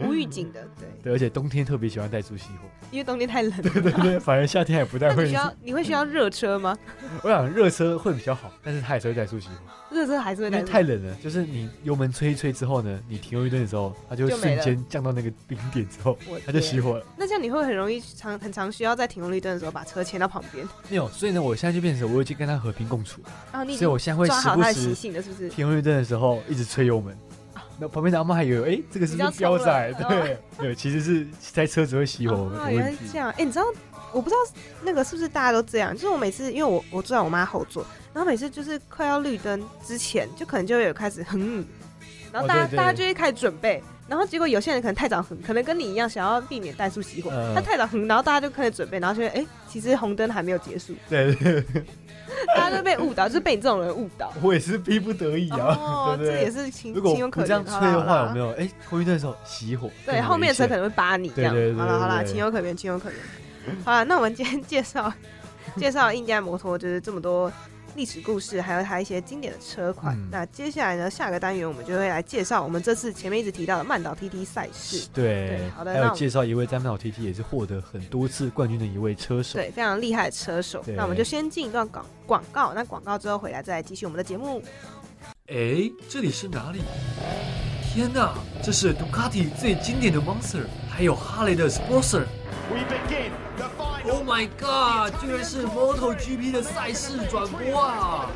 [0.01, 2.69] 无预警的，对，对，而且冬天特别喜欢怠速熄火。
[2.91, 3.63] 因为冬天太冷了。
[3.63, 5.35] 对对对，反而夏天也不太会你需。
[5.37, 6.77] 要你会需要热车吗？
[7.23, 9.55] 我想热车会比较好，但是它也是会怠速熄火，
[9.91, 11.15] 热车还是会因为太冷了。
[11.17, 17.05] 就是你油门吹一吹之后呢，你停红绿灯的时候，它就会瞬间降到那个冰点之后，它就熄火了。
[17.17, 23.21] 那这样你会很容易常很常需要在停红绿灯的时候把车牵到旁边，没有，所以呢，我现在就变成我已经跟它和平共处，
[23.53, 25.51] 然后你所以我现在会抓好它的习时不时性了，是不是？
[25.51, 27.17] 停红绿灯的时候一直吹油门。
[27.83, 29.89] 那旁边的阿妈还以为，哎，这个是不标仔？
[29.89, 33.07] 了对对，其实是在车子会熄火的哦，原来问题。
[33.07, 33.29] 是这样。
[33.31, 33.65] 哎、你知道，
[34.13, 34.53] 我不知道
[34.85, 35.93] 那个是不是大家都这样？
[35.93, 41.65] 就是我每次，因为我我坐在我妈后座，然后每次就是快要绿灯之前，就可能就会有开始哼，
[42.33, 51.85] 然后大家、大家就会开始准备，然后结果有些人可能太早哼，可能跟你一样想要避免怠速熄火，嗯他太早哼，然后大家就开始准备，然后就会哎、其实红灯还没有结束，对对对，
[52.57, 54.33] 大家都被误导，就是被你这种人误导。
[54.43, 56.51] 我也是逼不得已啊，哦， 对不对这也？
[56.51, 57.79] 是情情有可原这样原。
[57.79, 58.51] 吹的话，有没有？
[58.53, 61.55] 哎，红绿灯的时候熄火，对，后面的车可能会扒你这样。
[61.77, 63.77] 好了好了，情有可原，情有可原。
[63.85, 65.13] 好了，那我们今天介绍
[65.77, 67.51] 介绍印第安摩托，就是这么多
[67.95, 70.17] 历史故事，还有它一些经典的车款。
[70.17, 75.07] 嗯那接下来呢，下个单元我们就会来介绍我们这次前面一直提到的曼岛 TT 赛事。
[75.13, 79.59] 对对，好的还有介绍一位在曼岛 TT 也是获得很多次冠军的一位车手。
[79.59, 80.83] 对，非常厉害的车手。
[80.97, 84.63] 那我们就先进一段广广告，那广告之后回来再来继续我们的节目。
[85.49, 86.81] 哎，这里是哪里？
[87.93, 92.25] 天哪，这是杜卡迪最经典的 Monster，还有哈雷的 Sportster。
[92.71, 93.33] We begin
[94.05, 95.21] ！Oh my god！
[95.21, 98.29] 居然是 MotoGP 的赛事转播啊！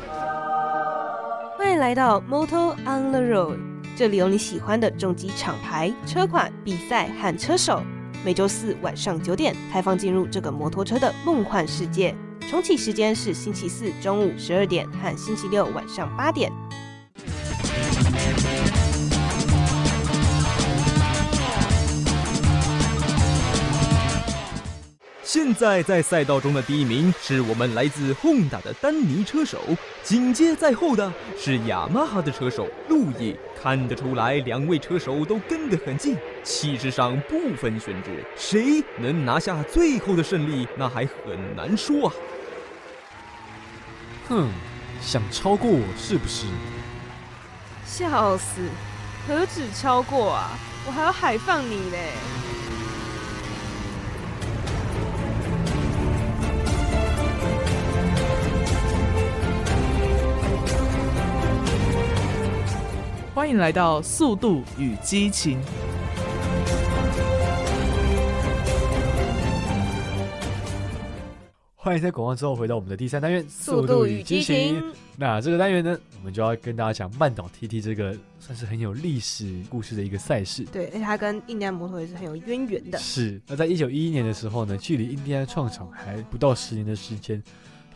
[1.57, 3.59] 欢迎来到 Moto on the Road，
[3.95, 7.81] 这里有你喜欢的重机厂牌、车款、比赛和车手。
[8.23, 12.15] 每周四晚上九点，开放进入这个摩托车的梦幻世界。
[12.49, 16.49] 重启时间是星期四中午十二点和星期六晚上八点。
[25.29, 29.59] 现在在赛道中的第一名是我们来自 Honda 的丹尼车手，
[30.01, 33.35] 紧接在后的是雅马哈的车手路易。
[33.61, 42.13] 看得出来，两位车手都跟得很近，气势上不分轩轾，谁能拿下最后的胜利，那还很难说啊。
[44.29, 44.47] 哼，
[45.01, 46.45] 想超过我是不是？
[47.85, 48.61] 笑死，
[49.27, 50.51] 何止超过啊，
[50.85, 52.13] 我还要海放你嘞！
[63.37, 65.61] 欢迎来到《速度与激情》。
[71.75, 74.81] 欢迎在广告之后回到我们的第三单元《速度与激情》。
[75.15, 80.63] 那这个单元呢，我们就要跟大家讲曼岛 TT 这个算是很有历史故事的一个赛事。
[80.71, 82.97] 对，而且它跟印第安摩托也是很有渊源的。
[82.97, 83.39] 是。
[83.45, 87.43] 那在一九一一年的时候呢，距离印第安创厂还不到十年的时间。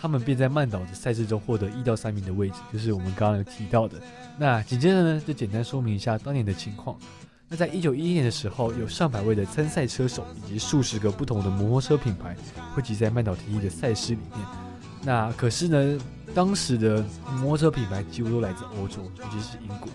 [0.02, 4.02] 他们便在曼岛的赛事中获得一到三名的位置，就是我们刚刚有提到的。
[4.36, 6.98] 那紧接着呢，就简单说明一下当年的情况。
[7.48, 12.36] 那在一九一一年的时候，有上百位的参赛车手以及数十个不同的摩托车品牌
[12.74, 14.48] 汇集在曼岛 T 一的赛事里面。
[15.04, 16.00] 那可是呢，
[16.34, 19.88] 当时的摩托车品牌几乎都来自欧洲，尤其是英国，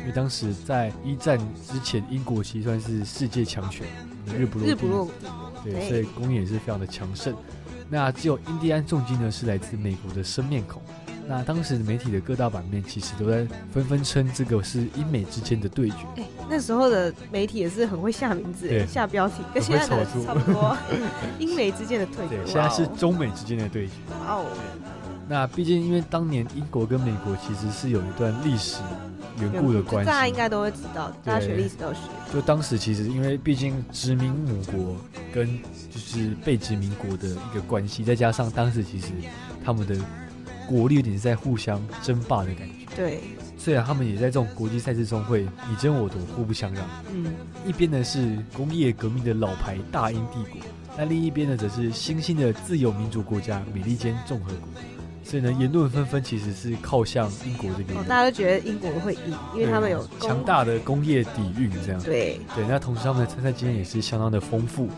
[0.00, 1.38] 因为当时在一战
[1.70, 3.86] 之前，英国其实算是世界强权，
[4.38, 5.10] 日不落日不落
[5.62, 7.34] 对，所以工业也是非常的强盛。
[7.90, 10.80] 那只有印第安重金呢，是来自美国的生面孔。
[11.26, 15.96] 那当时媒体的各大版面其实都在纷纷称这个是英美之间的对决。
[16.16, 20.76] 哎，那时候的媒体也是很会下名字、下标题，跟现在的差不多。
[21.38, 23.92] 英美之间的对决，现在是中美之间的对决。
[24.26, 24.46] 哇哦！
[25.30, 28.82] 那毕竟因为当年英国跟美国其实是有一段历史
[29.38, 32.00] 缘故的关系，大家应该都会知道，大家学历史都学。
[32.32, 34.96] 就当时其实因为毕竟殖民母国
[35.32, 35.46] 跟
[35.88, 39.06] 就是被殖民国的一个关系，再加上当时其实
[39.64, 39.96] 他们的
[40.66, 42.74] 国力有点在互相争霸的感觉。
[42.96, 43.20] 对，
[43.56, 46.84] 虽然他们也在这种国际赛事中会你争我夺，互不相让。
[47.14, 47.32] 嗯，
[47.64, 50.60] 一边呢是工业革命的老牌大英帝国，
[50.98, 54.68] 那另一边呢则是新兴的自由民主国家美利坚共和国。
[55.22, 57.96] 所以呢，言论纷纷，其实是靠向英国这边。
[58.04, 62.02] 大家都觉得英国会赢，因为他们有强大的工业底蕴，这样。
[62.02, 64.88] 对对，那同时他们的参赛经验也是相当的丰富。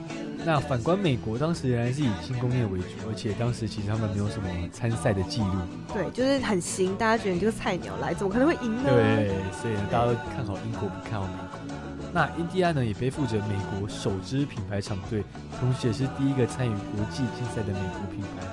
[0.45, 5.55] 那反观美国，当时仍然是以轻工业为主，而且当时其实他们没有什么参赛的记录。
[5.93, 8.85] 对，就是很新，大家觉得你这个菜鸟来，怎么可能会赢呢？
[8.89, 9.29] 对，
[9.61, 11.77] 所以呢，大家都看好英国，不看好美国。
[12.13, 15.23] 那印第安呢，也背负着美国首支品牌厂队，
[15.61, 18.45] 同时也是第一个参与国际竞赛的美国品牌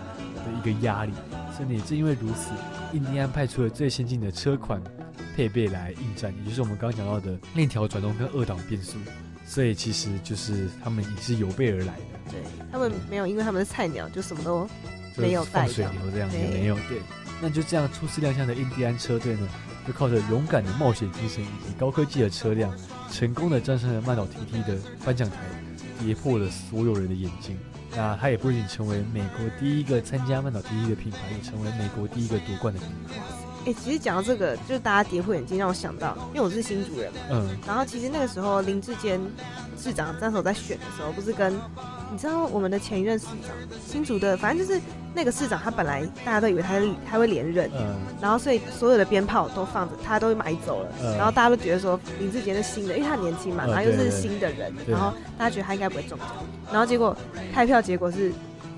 [0.45, 1.11] 的一个压力。
[1.59, 2.51] 所以也正因为如此，
[2.93, 4.81] 印第安派出了最先进的车款
[5.35, 8.97] 配备来应战，也就是我们刚刚讲到的链条转动跟二档变速。
[9.45, 12.31] 所以其实就是他们也是有备而来的。
[12.31, 12.39] 对
[12.71, 14.69] 他们没有，因为他们是菜鸟，就什么都
[15.17, 15.65] 没有带。
[15.65, 16.75] 放水牛这样也没有。
[16.87, 17.01] 对，
[17.41, 19.49] 那就这样初次亮相的印第安车队呢，
[19.85, 22.73] 就靠着勇敢的冒险精神以及高科技的车辆，
[23.11, 25.37] 成功的战胜了曼岛 TT 的颁奖台，
[25.99, 27.57] 跌破了所有人的眼睛。
[27.95, 33.38] 那它也不仅成为美国第一个参加曼岛第一的品牌，也成为美国第一个夺冠的品牌。
[33.65, 37.19] 哎，其实讲到这个，就是大家跌破眼镜，让我想到，因为我是新主人嘛。
[37.31, 37.49] 嗯。
[37.67, 39.19] 然后其实那个时候林志坚
[39.77, 41.53] 市长那时候在选的时候，不是跟
[42.11, 44.79] 你知道我们的前一任市长新竹的，反正就是
[45.13, 47.95] 那个市长，他本来大家都以为他他会连任，嗯。
[48.21, 50.89] 然后所以所有的鞭炮都放着，他都买走了。
[51.03, 51.17] 嗯。
[51.17, 56.27] 然后大家都觉得说林志坚是新的，因为他年轻嘛，然后又是新的人，然后大家觉得他应该不会中奖。
[56.71, 57.15] 然后结果
[57.53, 58.31] 开票结果是。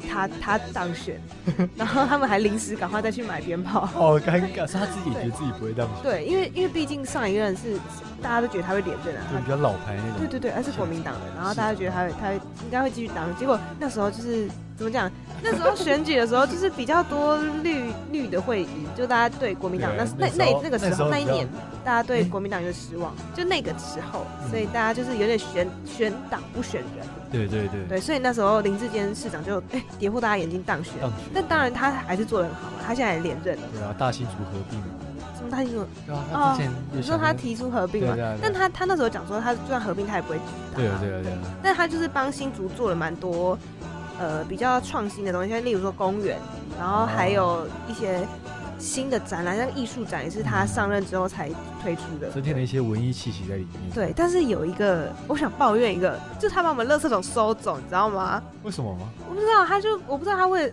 [0.10, 1.20] 他他当选，
[1.76, 4.66] 然后他们还临时赶快再去买鞭炮，好 尴尬。
[4.68, 6.04] 是他自己也觉得自己不会当选。
[6.04, 7.78] 对，因为因为毕竟上一任是
[8.22, 10.20] 大家都觉得他会连任啊，对比较老牌那种。
[10.20, 13.36] 对对对，而是国民党的，然后大家觉得他他应该会继续当。
[13.38, 14.48] 结果那时候就是
[14.82, 15.12] 怎么讲？
[15.44, 21.48] 那时候选举的时候就是比较多绿绿的会赢，就大家对国民党那那那那个时候那一年，
[21.84, 23.14] 大家对国民党有点失望。
[23.36, 27.06] 就那个时候，所以大家就是有点选选党不选人。
[27.32, 30.94] 对对对，对，所以那时候林志坚市长就哎跌破大家眼镜当选，
[31.32, 33.64] 但当然他还是做的很好嘛，他现在连任了。
[33.72, 34.80] 对啊，大新竹合并
[35.38, 35.86] 什么大新竹？
[36.06, 38.16] 对啊，他之前你说他提出合并嘛？
[38.42, 40.44] 但他他那时候讲说，他就算合并他也不会举。
[40.76, 41.38] 对啊对啊对啊。
[41.64, 43.58] 但他就是帮新竹做了蛮多。
[44.22, 46.38] 呃比较创新的东西，像例如说公园，
[46.78, 48.26] 然后还有一些
[48.78, 51.50] 新的展览，像艺术展也是他上任之后才
[51.82, 53.92] 推出的，增添了一些文艺气息在里面。
[53.94, 58.42] 对，但是有一个我想抱怨一个，就他把我们垃圾桶收走，你知道吗？
[58.64, 59.10] 为什么吗？
[59.28, 60.72] 我不知道，他就我不知道他为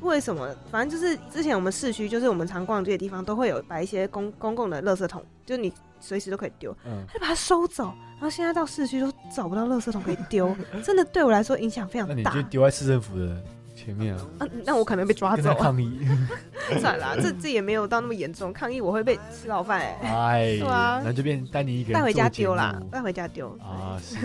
[0.00, 12.48] 为什么，反正就是之前我们市区，就是我们常逛街的地方，都会有摆一些公公共的垃圾桶，就是你随时都可以丢，嗯，他就把它收走，然后现在到市区都找不到垃圾桶可以丢， 真的对我来说影响非常大那你就。
[12.48, 13.40] 丢在市政府的
[13.88, 14.14] 前面。
[14.14, 16.06] 啊，嗯、那我可能被抓走啊，抗议。
[16.78, 24.16] 算了啦，这这也没有到那么严重，抗议我会被吃牢饭哎、哎，对啊那就变丹尼一个人带回家丢啦，带回家丢，啊，是。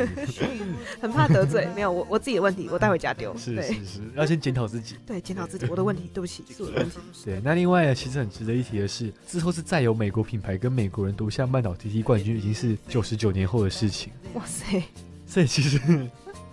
[1.02, 4.98] 很怕得罪，没有我我自己的问题，我带回家丢，是是是，要先检讨自己。
[5.06, 6.98] 对，检讨自己，我的问题，对不起，是我的问题。
[7.24, 14.12] 对，那另外呢，其实很值得一提的是，之后是再有美国品牌跟美国人夺下曼岛 TT 冠军，已经是九十九年后的事情。
[14.34, 14.84] 哇塞，
[15.26, 15.80] 所以其实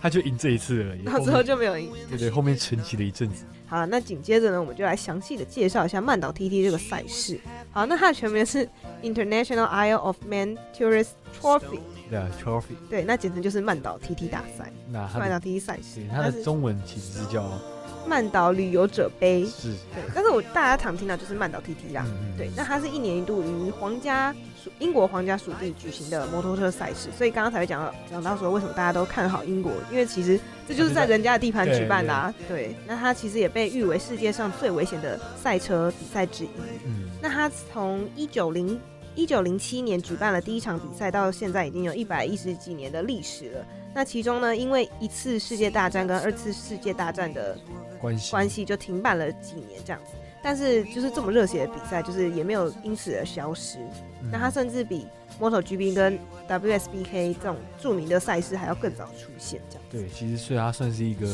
[0.01, 1.03] 他就赢这一次而已。
[1.05, 1.91] 然后之后就没有赢。
[2.09, 3.45] 对对，后面沉寂了一阵子。
[3.67, 7.39] 好了，那紧接着呢，我们就来详细的介绍一下曼岛 TT 这个赛事。
[7.71, 8.67] 好，那它的全名是
[9.01, 11.79] International Isle of Man Tourist Trophy，
[12.09, 12.75] 对啊，Trophy。
[12.89, 17.49] 对，那简称就是曼岛 TT 大赛，那曼岛 TT 赛事，它的中文其实是叫
[18.05, 19.45] 曼岛旅游者杯。
[19.45, 22.03] 是，对，但是我大家常听到就是曼岛 TT 啦。
[22.07, 24.39] 嗯对，那它是一年一度于皇家属
[24.79, 32.33] 英国皇家属地举行的摩托车赛事，所以刚刚才会讲到讲到说为什么大家都看好英国，因为其实这就是在人家的地盘举办的啊。
[32.47, 36.49] 对，那它其实也被誉为世界上最危险的赛车比赛之一。
[36.85, 38.79] 嗯，那它从一九零
[39.15, 43.65] 一九零七年举办了第一场比赛，到现在已经有一百一十几年的历史了。
[43.93, 47.57] 那其中呢，因为一次世界大战跟二次世界大战的
[47.99, 50.11] 关系关系就停办了几年这样子。
[50.41, 53.77] 但是就是这么热血的比赛，就是也没有因此而消失。
[54.23, 55.07] 嗯那它甚至比
[55.39, 59.83] MotoGP 跟 WSBK 这种著名的赛事还要更早出现，这样。
[59.89, 61.27] 对，其实所以它算是一个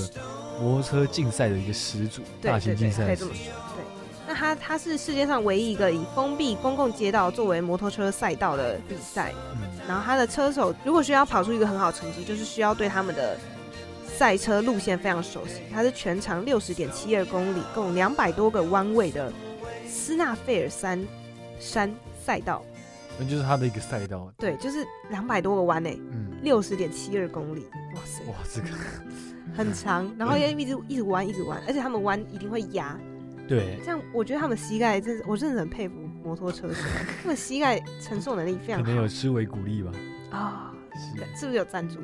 [0.61, 3.33] 摩托车竞赛的一个始祖，大型竞赛可以这么。
[3.33, 3.43] 说。
[3.75, 3.83] 对，
[4.27, 9.33] 那它它是世界上唯一一个以封闭公共街道作为摩托车赛道的比赛。
[9.55, 13.37] 嗯，然后他的车手如果需要跑出一个很好成绩，就是需要对他们的
[14.05, 15.61] 赛车路线非常熟悉。
[15.73, 19.31] 它是全长六十点七二公里，共两百多个弯位的
[19.87, 21.05] 斯纳费尔山
[21.59, 22.63] 山赛道。
[23.19, 24.31] 那就是它的一个赛道。
[24.37, 27.65] 对，就是两百多个弯呢，嗯，六十点七二公里，
[27.95, 28.67] 哇塞，哇，这个
[29.55, 30.13] 很长。
[30.17, 32.97] 然后要一直一直弯，一直弯，而且他们弯一定会压。
[33.47, 36.83] 对，这样我觉得他们膝盖真是，我真的很佩服摩托车手，
[37.23, 39.91] 他们膝盖承受能力非常可能有吃维骨力吧，
[40.31, 41.99] 啊、是是不是有赞助？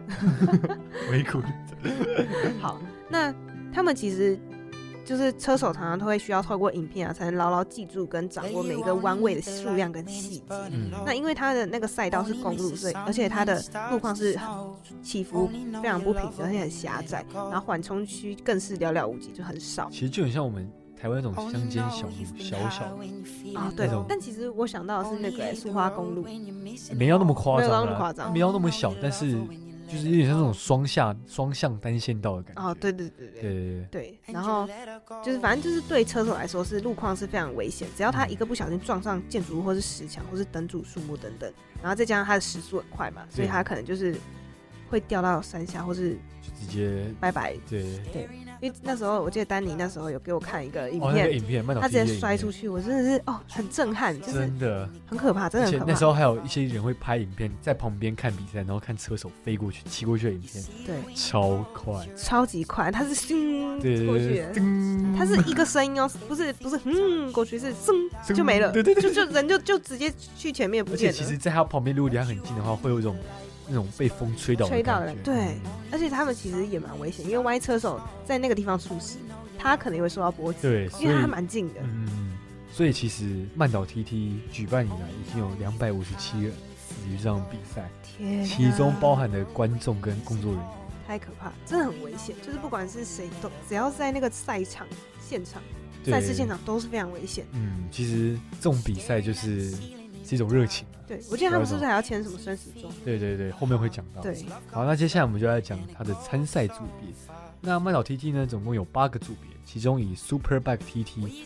[1.12, 1.46] 维骨力。
[2.62, 3.34] 好，那
[3.74, 4.40] 他们其实
[5.06, 10.44] 就是车手，常常都会需要透过影片啊，才能牢牢记住跟掌握每一个弯位的数量跟细节。
[10.72, 14.50] 嗯，那因为它的那个赛道是公路，所以而且它的路况是很
[15.02, 15.50] 起伏
[15.82, 19.90] 非常不平的，而且很狭窄，然后缓冲区更是寥寥无几，就很少。
[19.92, 23.90] 其实就很像我们台湾那种乡间小路，小小的，啊、对。
[24.08, 26.26] 但其实我想到的是那个、欸、苏花公路，
[26.96, 29.38] 没要那么夸张没有那么夸张没要那么小，但是
[29.88, 32.62] 就是有点像那种双向双向单线道的感觉。
[32.62, 33.42] 哦，对对对对。
[33.42, 34.68] 对对对，然后
[35.24, 44.16] 就是反正就是对车手来说是路况是非常危险，只要他一个不小心撞上建筑物或是石墙或是灯柱、树木等等，然后再加上他的时速很快嘛，所以他可能就是
[44.90, 47.56] 会掉到山下或是就直接拜拜。
[47.70, 48.28] 对对
[48.64, 55.92] 因为那时候我记得丹尼那时候有给我看一个影哦，那个片，影片，他直接摔出去，我真的是哦很震撼，就是真的，很可怕，真的很可怕。
[55.92, 60.96] 那时候还有一些人会拍影片，在旁边看比赛，然后看车手飞过去、骑过去的影片，对。
[61.14, 67.94] 超快，超级快，他是咻对对对过去的，噔它是一个声音哦，不是不是嗯过去是噌
[68.26, 69.04] 噔就没了，对对对。
[69.04, 71.10] 就就人就就直接去前面不见了。
[71.10, 73.14] 而且其实，在他旁边，如果离他很近的话，会有一种
[73.68, 75.62] 那种被风吹倒的吹到感觉对嗯
[75.92, 79.18] 而且他们其实也蛮危险，因为万一车手在那个地方出事，
[79.58, 81.82] 他可能也会受到波及，对，因为他还蛮近的。
[81.84, 82.38] 嗯，
[82.72, 90.70] 所以其实曼岛 TT 举办以来，已经有两百五十七人死于这场比赛，天，其中包含了观众跟工作人员。
[91.06, 92.34] 太可怕，真的很危险。
[92.42, 94.88] 就是不管是谁都，只要在那个赛场
[95.20, 95.62] 现场、
[96.06, 97.46] 赛事现场都是非常危险。
[97.52, 99.74] 嗯，其实这种比赛就是
[100.24, 100.98] 是一种热情啊。
[101.08, 102.92] 对我记得他们是不是还要签什么生死状？
[103.04, 104.22] 对对对，后面会讲到。
[104.22, 104.36] 对，
[104.72, 107.10] 好，那接下来我们就来讲它的参赛组别。
[107.62, 111.46] 那麦岛 TT 呢，总共有八个组别，其中以 Super Bike TT、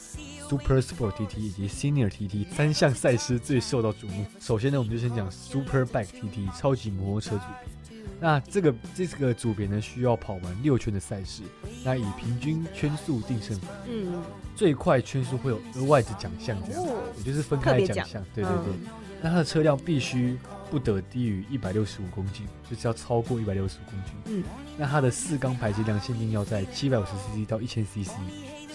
[0.50, 4.26] Super Sport TT 以及 Senior TT 三项赛事最受到瞩目。
[4.40, 7.77] 首先呢，我们就先讲 Super Bike TT 超级摩托车组别。
[8.20, 11.44] 那这个这个组别呢，需要跑完六圈的赛事，
[11.84, 14.24] 那以平均圈速定胜负，嗯，
[14.56, 18.26] 最快圈速会有额外的奖项，这样，哦，也就是分开奖奖项。
[18.34, 18.74] 对对对。
[18.74, 18.88] 嗯
[19.20, 20.38] 那它的车辆必须
[20.70, 24.14] 不得低于一百六十五公斤，就是要超过一百六十五公斤。
[24.26, 24.44] 嗯，
[24.78, 28.12] 那它的四缸排气量限定要在七百五十 CC 到一千 CC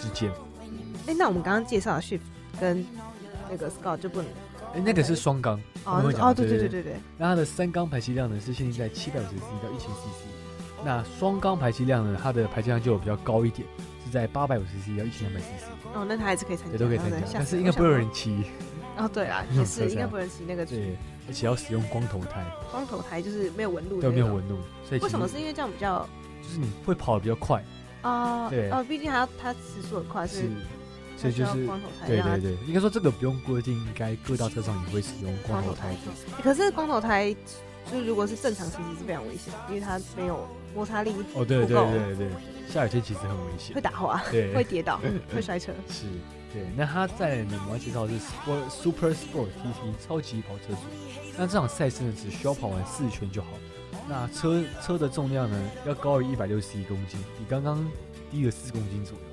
[0.01, 0.29] 之间。
[1.07, 2.19] 哎，那我们刚刚介绍的 Shift
[2.59, 2.85] 跟
[3.49, 4.29] 那个 Scout 就不能
[4.73, 5.59] 哎，那个是双缸。
[5.85, 6.95] 哦哦，对对对对对。
[7.17, 10.27] 那它的三缸排气量呢是限定在七百五十 CC 到一千 CC。
[10.85, 13.67] 那双缸排气量呢，它的排气量就比较高一点，
[14.03, 15.63] 是在八百五十 CC 到一千两百 CC。
[15.93, 18.43] 哦，那它还是可以参加，都可以参加，但是应该不会有人骑。
[18.97, 20.65] 哦，对啊， 也是应该不能骑那个。
[20.65, 20.97] 对，
[21.27, 22.43] 而且要使用光头胎。
[22.71, 24.01] 光头胎就是没有纹路。
[24.01, 24.57] 对，没有纹路。
[24.87, 25.27] 所以为什么？
[25.27, 26.07] 是因为这样比较，
[26.41, 27.63] 就是你会跑的比较快。
[28.01, 28.69] 啊，对。
[28.69, 30.49] 哦，毕竟还要它时速很快，是。
[31.15, 31.53] 所以就是
[32.05, 35.95] 对对对，应该说这个不用规定，应该各大车上也会使用光头胎。
[36.43, 37.33] 可是光头胎，
[37.89, 41.11] 就是如果是正常其实是非常危险，因为它没有摩擦力。
[41.33, 42.29] 哦，对对对对，
[42.69, 44.99] 下雨天其实很危险，会打滑，对， 会跌倒，
[45.33, 45.71] 会摔车。
[45.89, 46.05] 是，
[46.51, 46.63] 对。
[46.75, 50.81] 那他在呢，我们要介绍是 Sport Super Sport TT 超级跑车组。
[51.37, 53.47] 那这场赛事呢，只需要跑完四圈就好。
[54.09, 57.85] 那车车的重量呢，要高于一百六十一公斤，比刚刚
[58.29, 59.23] 低了四公斤左右。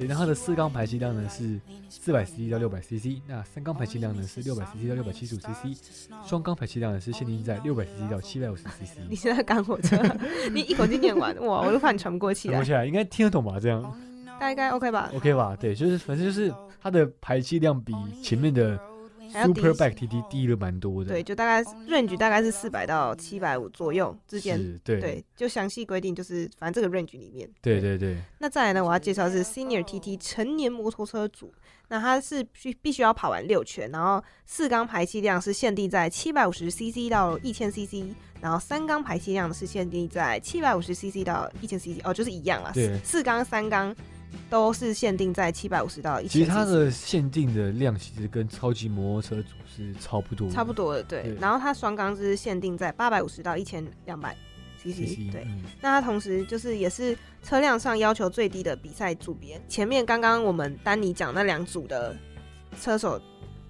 [0.00, 5.78] 对，那它的四缸排气量呢是四百 CC 到六百 CC，那三缸排气量呢是六百 CC 到六百七十五 CC，
[6.24, 8.96] 双缸排气量呢是限定在六百 CC 到七百五十 CC。
[9.10, 10.00] 你现在赶火车，
[10.54, 12.54] 你一口气念完，哇，我都怕你喘不过气来。
[12.54, 13.60] 喘不过气来，应该听得懂吧？
[13.60, 13.82] 这样，
[14.40, 15.54] 大概 OK 吧？OK 吧？
[15.60, 16.50] 对，就是反正就是
[16.82, 17.92] 它的排气量比
[18.22, 18.80] 前面的。
[19.32, 28.16] Super Bike TT 低了蛮多的，对，就大概 range 大概是四百到七百五左右之间，对对，就详细规定就是反正这个 range 里面，对对对。
[28.38, 31.52] 那再来呢，我要介绍是 Senior TT 成年摩托车组，
[31.88, 42.72] 那它是必必须要跑完六圈，然后四缸排气量是限定在七百五十 CC 到一千 CC，然后三缸排气量是限定在七百五十 CC 到一千 CC，哦，就是一样啊，
[43.04, 43.94] 四缸三缸。
[44.48, 46.30] 都是限定在七百五十到一千。
[46.30, 51.36] 其实它的限定的量其实跟超级摩托车组是差不多，差不多的对。
[51.40, 54.36] 然后它双缸是限定在八百五十到一千两百
[54.82, 55.46] CC，对。
[55.80, 59.60] 那它同时就是也是车辆上要求最低的比赛组别。
[59.68, 62.16] 前面刚刚我们丹尼讲那两组的
[62.80, 63.20] 车手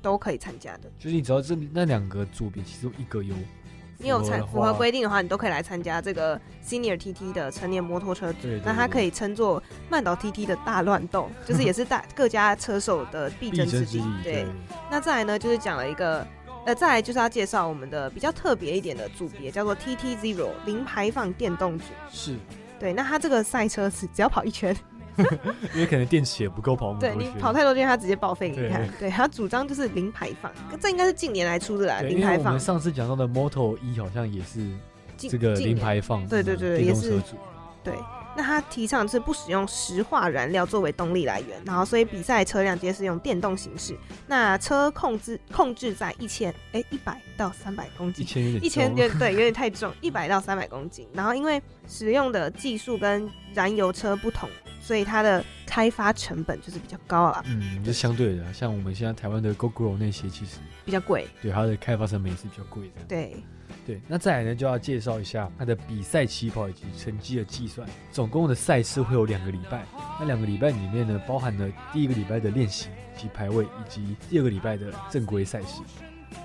[0.03, 3.35] 都可以参加的，就是你只要这那两个组别其中一个有。
[4.03, 8.49] 你有参符合规定的话，你都可以来参加这个 Senior TT 的成年摩托车组。
[8.65, 14.03] 那它可以称作曼岛 TT 的大乱斗， 就是也是大各家车手的必争之地。
[14.25, 14.47] 对。
[14.91, 16.27] 那再来呢，就是讲了一个，
[16.65, 21.85] 呃，再来就是要介绍我们的比较特别一点的组别，叫做 TT Zero 零排放电动组。
[22.11, 22.37] 是。
[22.79, 24.75] 对，那它这个赛车是只要跑一圈。
[25.75, 28.51] 因为可能电池也不够跑对你跑太多圈，它直接报废。
[28.51, 32.01] 你看，对，它主张就是零排放，这应该是近年来出的啦。
[32.01, 32.47] 零排放。
[32.47, 34.71] 我们上次讲到的 Moto 一好像也是
[35.17, 37.21] 这个零排放，对对对，也是。
[37.83, 37.95] 对，
[38.37, 43.97] 那他提倡是不使用石化燃料作为动力来源，然后所以比赛车辆皆是用电动形式。
[44.27, 51.09] 那车控制控制在一千哎一百到三百公斤，一千一千对对有点太重，一百到三百公斤。
[51.15, 54.47] 然后因为使用的技术跟燃油车不同。
[54.81, 57.45] 所以它的开发成本就是比较高啊。
[57.47, 61.29] 嗯，就相对的，像我们现在台湾的 GoGo 那些其实比较贵。
[61.41, 63.03] 对，它的开发成本也是比较贵的。
[63.07, 63.37] 对，
[63.87, 64.01] 对。
[64.09, 67.89] 那再来呢，就要介绍一下它的比赛起跑以及成绩的计算。
[68.11, 69.85] 总共的赛事会有两个礼拜，
[70.19, 75.83] 那两个礼拜里面呢，包含了第一个礼拜的练习及排位，以及第二个礼拜的正规赛事。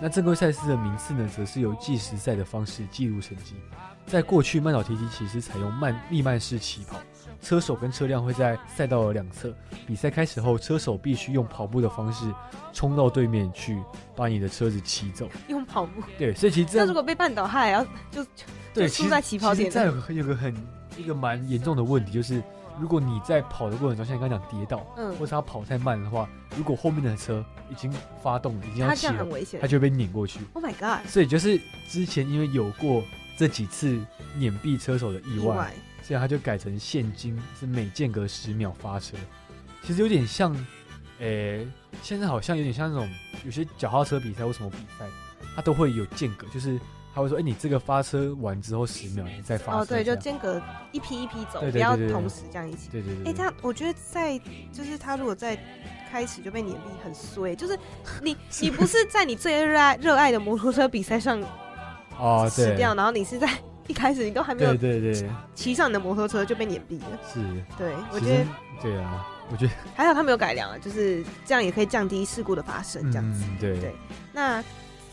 [0.02, 3.56] 那正规赛事的名次呢，则是由计时赛的方式记录成绩。
[4.08, 7.00] 在过去，慢岛 TT 其实采用慢密慢式起跑。
[7.46, 9.54] 车手跟车辆会在赛道的两侧。
[9.86, 12.26] 比赛开始后，车手必须用跑步的方式
[12.74, 13.80] 冲到对面去，
[14.16, 15.30] 把你的车子骑走。
[15.48, 16.02] 用跑步？
[16.18, 18.26] 对，所以其实那如果被绊倒，他也要就
[18.74, 19.70] 就输在起跑点。
[19.70, 20.56] 再有有个很
[20.98, 22.42] 一个蛮严重的问题，就是
[22.80, 26.28] 如果你在跑的过程中，像你刚刚讲跌倒，嗯，或者他跑太慢的话，
[26.58, 27.94] 如果后面的车已经
[28.24, 29.28] 发动了，已经要起了，
[29.62, 30.40] 他就会被碾过去。
[30.54, 31.08] Oh my god！
[31.08, 33.04] 所以就是之前因为有过
[33.38, 34.04] 这几次
[34.36, 35.72] 碾毙车手的意外。
[36.06, 39.18] 所以他就改成现金，是每间隔十秒发车。
[39.82, 40.56] 其实有点像，
[41.18, 41.68] 诶，
[42.04, 43.10] 现在好像有点像那种
[43.44, 45.06] 有些脚踏车比赛或什么比赛，
[45.56, 46.80] 它都会有间隔，就是
[47.16, 49.80] 他会说，哎，你这个发车完之后十秒你再发。
[49.80, 52.88] 哦，对，就间隔一批一批走，不要同时这样一起。
[52.92, 53.32] 对对对。
[53.32, 54.40] 哎，这样我觉得在
[54.72, 55.58] 就是他如果在
[56.12, 57.56] 开始就被碾毙，很衰。
[57.56, 57.76] 就是
[58.22, 61.44] 你你不是在你最热爱热爱的摩托车比赛上
[62.20, 63.50] 哦死掉，然后你是在。
[63.88, 65.30] 一开始你都还没有对对对。
[65.54, 67.40] 骑上你的摩托车就被碾毙了，是，
[67.78, 68.46] 对我觉得
[68.82, 73.44] 对啊，我觉得还好他没有改良啊，就是这样也可以降低事故的发生，这样子。
[73.60, 73.80] 对。
[73.80, 73.96] 对。
[74.34, 74.64] 那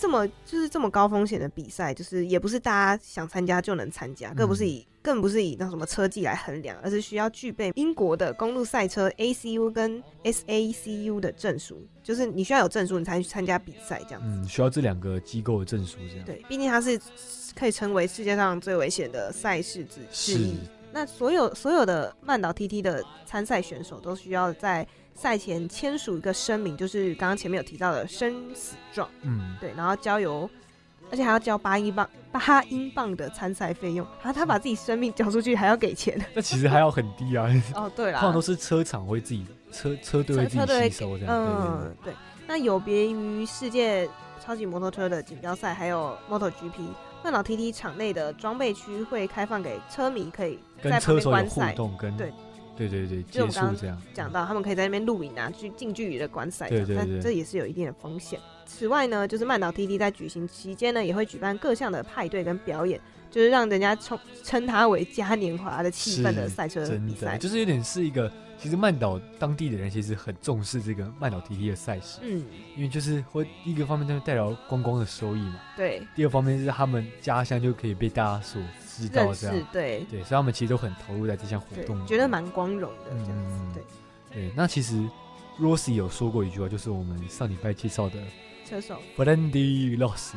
[0.02, 14.20] 这么就是这么高风险的比赛，就是也不是大家想参加就能参加，更不是以更不是以那什么车技来衡量，而是需要具备英国的公路赛车 ACU 跟 SACU 的证书，就是你需要有证书，你才能去参加比赛这样。
[14.24, 16.26] 嗯，需要这两个机构的证书这样。
[16.26, 17.00] 对，毕竟它是
[17.54, 20.56] 可以成为世界上最危险的赛事之之一。
[20.92, 24.84] 那所有所有的曼岛 TT 的参赛选手都需要在
[25.14, 29.08] 赛前签署一个声明，就是刚刚前面有提到的生死状。
[29.22, 30.48] 嗯，对，然后交由，
[31.10, 34.06] 而且还要交八英镑八英镑的参赛费用。
[34.22, 36.20] 然后他把自己生命交出去，还要给钱。
[36.34, 37.46] 那其实还要很低啊。
[37.76, 41.34] 哦，对啦，通常都是车厂会自己车车队会自己吸收这样。
[41.34, 42.12] 嗯，对。
[42.46, 44.08] 那有别于世界
[44.44, 46.88] 超级摩托车的锦标赛，还有 MotoGP。
[47.22, 51.70] 那老 TT 场内的装备区会开放给车迷，可以在车手观赛。
[51.70, 52.32] 互动，跟对
[52.88, 56.68] 对对对，就我们刚刚讲到，他们可以在那边露营啊，去近距离的观赛。
[56.68, 58.38] 对对对，这也是有一定的风险。
[58.66, 68.30] 此外呢，就是曼岛 TT 在举行期间呢，也会举办各项的派对跟表演，就是让人家称称它为嘉年华的气氛的赛车比赛，就是有点是一个。
[68.62, 72.44] 其实曼岛当地的人其实很重视这个曼岛 TT 的赛事，嗯，
[72.76, 76.00] 因为就是会一个方面就是带来观光的收益嘛，对。
[76.14, 78.62] 第二方面是他们家乡就可以被大家所
[78.96, 84.52] 知道，这样对对，所以他们其实都很投入在这项活动，觉得蛮光荣的这样子，对对。
[84.54, 85.02] 那其实
[85.58, 88.22] Rossi 有说过一句话，就是我们上礼拜介绍的
[88.72, 90.36] 车手 f r a n d y Rossi，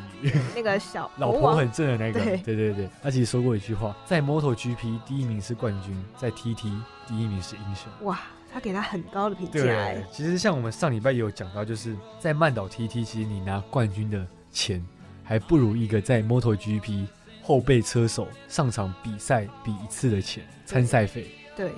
[0.53, 6.69] 那个小 老婆很正的那个，对对对对，他其实说过一句话，在 MotoGP 第一名是冠军，在 TT。
[7.07, 8.19] 第一名是英雄哇，
[8.51, 9.61] 他给他很高的评价。
[9.61, 14.83] 对，其实像我们上礼拜也有讲到，就是在曼岛 TT，其实你拿冠军的钱，
[15.23, 17.07] 还不如一个在 MotoGP
[17.41, 21.27] 后备车手上场比赛比一次的钱参赛费。
[21.55, 21.71] 对。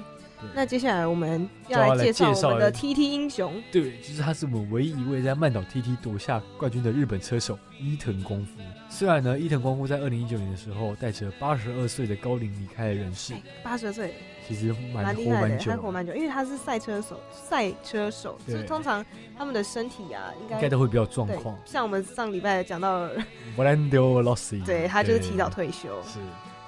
[0.54, 3.54] 那接下来我们要来介绍我们的 TT 英雄。
[3.72, 8.52] 对，就是他是我们唯一一位在曼岛 TT 夺下冠军的日本车手伊藤光夫。
[8.90, 13.34] 虽然呢，伊藤光夫在二零一九年的时候带着八十二岁的高龄离开了人世。
[13.64, 14.14] 八十岁。
[14.48, 19.06] 其实蛮厉害的，还活蛮久，因为他是赛车手，赛车手就是通常
[19.38, 21.54] 他们的身体啊，应该应该都会比较状况。
[21.66, 23.18] 像我们上礼拜讲到 v
[23.58, 26.02] a l a n d o Rossi， 对他就是提早退休。
[26.04, 26.20] 是，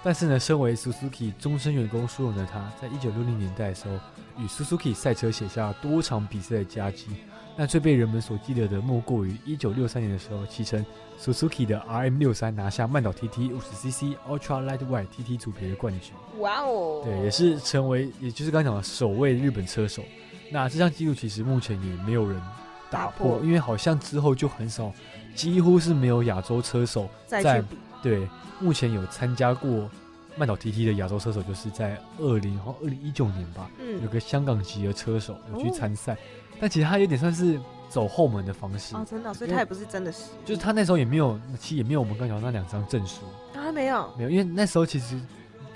[0.01, 3.95] 但是呢，身为 Suzuki 终身员工殊荣的他，在一九六零年代的时候，
[4.41, 7.07] 与 Suzuki 赛车写下多场比赛的佳绩。
[7.57, 10.85] 那最被人们所记得的，莫过于一九六三年的时候，骑乘
[11.19, 16.13] Suzuki 的 RM 六三拿下曼岛 TT 五十 CC Ultra Lightweight TT 组别的冠军。
[16.39, 17.01] 哇哦！
[17.03, 20.01] 对，也是成为，也就是刚讲的首位日本车手。
[20.49, 22.41] 那这项纪录其实目前也没有人
[22.89, 24.93] 打破，因为好像之后就很少，
[25.35, 27.61] 几乎是没有亚洲车手在
[28.01, 28.27] 对，
[28.59, 29.89] 目前有参加过
[30.37, 36.17] 曼岛 TT 的亚洲车手，就是在二零好像二零一九年吧，嗯，有个香港籍的车手有去参赛。
[36.61, 38.95] 但其实他有点算是走后门的方式。
[38.95, 43.21] 哦，真的，所以他也不是真的是，就是他那时候也没有，其实也没有我们刚讲那两张证书。
[43.55, 45.19] 啊，没有，没有，因为那时候其实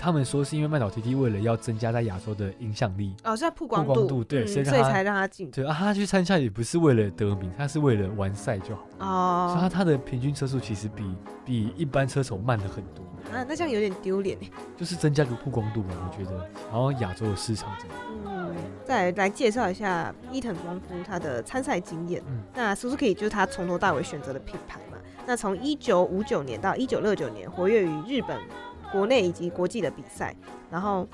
[0.03, 13.01] 他们说是因为麦岛 TT 为了要增加在亚洲的影响力哦，是在曝光度，对，所以才让他进，对啊，他去参赛也不是为了得名，他是为了完赛就好哦，所以他他的平均车速其实比比一般车手慢了很多
[13.31, 14.37] 啊，那这样有点丢脸
[14.75, 16.37] 就是增加个曝光度嘛，我觉得，
[16.69, 17.95] 然后亚洲的市场这样，
[18.25, 18.43] 嗯。
[18.85, 22.21] 再来介绍一下伊藤光夫他的参赛经验。
[22.53, 24.97] 那 Suzuki 就是他从头到尾选择的品牌嘛。
[25.25, 28.37] 那从一九五九年到一九六九年，活跃于日本
[28.93, 30.33] 国内以及国际的比赛。
[30.71, 31.05] 然后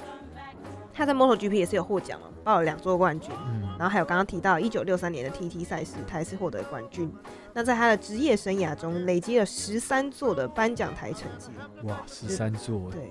[0.94, 3.32] 他在 MotoGP 也是有获奖哦，报了两座冠军。
[3.80, 7.12] 然后还有刚刚提到一九六三年的 TT 赛事，他也是获得冠军。
[7.54, 11.50] 那在他的职业生涯中，累积了十三座的颁奖台成绩。
[11.84, 12.92] 哇，十三座！
[12.92, 13.10] 对。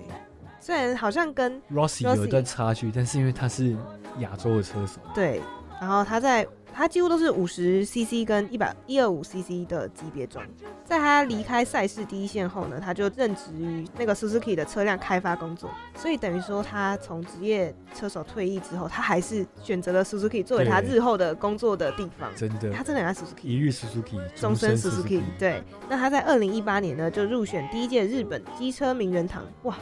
[0.61, 3.75] 虽然好像跟 Rossi 有一段差距，但是因为他是
[4.19, 5.41] 亚洲的车手，对，
[5.79, 10.41] 然后他在他几乎都是五十 CC 跟一百一二五 CC 的级别中，
[10.85, 22.29] 在他离开赛事第一线后呢，他就任职于那个 Suzuki 的车辆开发工作，所以等于说他从职业车手退役之后，他还是选择了 Suzuki 作为他日后的工作的地方。
[22.35, 25.21] 真的，他真的爱 Suzuki，一日 Suzuki，终身 Suzuki。
[25.37, 29.75] 对，那他在二零一八年呢，就入选第一届日本机车名人堂，哇！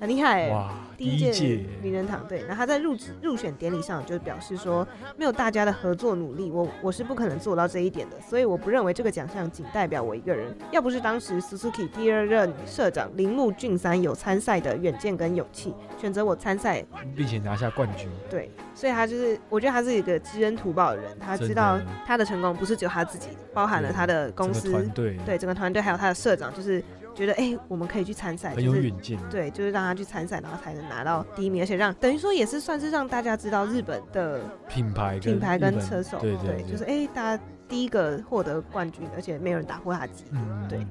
[0.00, 0.72] 很厉害哇！
[0.98, 4.86] 第一届名人堂对，然后他在入职入选典礼上就表示说，
[5.16, 8.20] 没有大家的合作努力，我我是不可能做到这一点的。
[8.20, 10.52] 所以我不认为这个奖项仅代表我一个人。
[10.72, 16.84] 要不是当时 Suzuki 第二任社长铃木俊三有参赛的远见跟勇气，选择我参赛，
[17.14, 18.08] 并且拿下冠军。
[18.28, 26.82] 对，所以他就是我觉得他是一个知恩图报的人，他知道他的成功不是只有他自己，包含了他的公司团队，对整个团队还有他的社长，就是
[27.18, 29.18] 觉得哎、我们可以去参赛，很有远见。
[29.28, 40.38] 对，就是让他去参赛，然后才能拿到第一名，而且让等于说也是算是让大家知道日本的品牌品牌跟车手，对对，就是哎、大家第一个获得冠军，而且没有人打破他的记录。
[40.38, 40.86] 嗯，对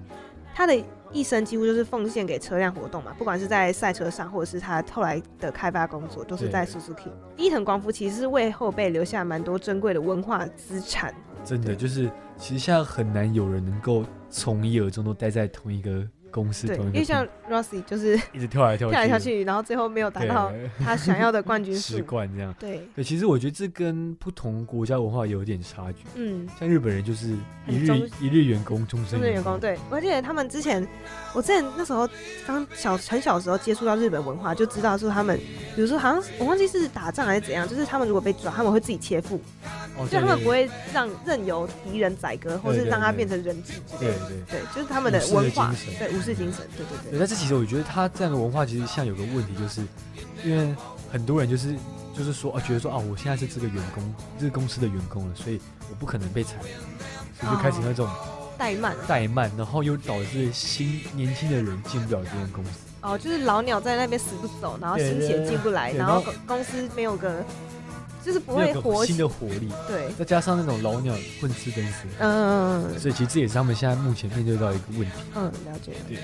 [0.54, 0.76] 他的
[1.14, 7.10] 一生几乎就是奉献给车辆活动嘛，不管是在赛车上，或者是他后来的开发工作，都是在 Suzuki。
[7.38, 11.14] 伊藤光夫其实是为后辈留下蛮多珍贵的文化资产。
[11.46, 16.06] 真的就是，其实现在很难有人能够从一而终都待在同一个
[16.38, 22.04] 公司，因为像 Rossi 就是 一直跳来跳去，跳来跳去，然后最后没有达到 他想要的冠军十数。
[22.06, 22.54] 冠这样。
[22.60, 26.04] 对，对，其实我觉得这跟不同国家文化有点差距。
[26.14, 27.30] 嗯，像日本人就是
[27.68, 29.76] 一日一日员工，终身员工，对。
[29.90, 30.88] 我记得他们之前，
[31.34, 32.08] 我之前那时候
[32.46, 35.36] 刚小很小的时候接触到日本文化，就知道说他们，
[35.76, 39.42] 比如说好像我忘记是打仗还是怎样，就是他们如果被抓，他们会自己切腹，
[39.98, 44.28] 哦，就对对他们不会让任由敌人宰割，或是让他对对对变成人质之对类的。
[44.28, 44.60] 对。
[44.60, 47.20] 对，就是他们的文化对武士精神，对对对，对。
[47.20, 49.82] 但是其实我觉得他这样的文化其实像有个问题，就是
[50.44, 50.76] 因为
[51.12, 51.76] 很多人就是
[52.16, 56.74] 就是说啊，觉得说啊，我现在是这个员工，这个公司的员工了，所以我不可能被裁员，
[57.40, 58.10] 所以就开始那种
[58.58, 62.72] 怠慢怠慢，然后又导致新年轻的人进不了这间公司。
[63.02, 67.44] 哦，就是老鸟在那边死不走，然后新血对对对进不来，然后公公司没有个，
[68.28, 75.14] 就是不会活新的活力，对，再加上那种老鸟混吃等死，嗯所以其实这也是他们现在目前面对到一个问题。
[75.34, 75.94] 嗯，了解。
[76.10, 76.18] 对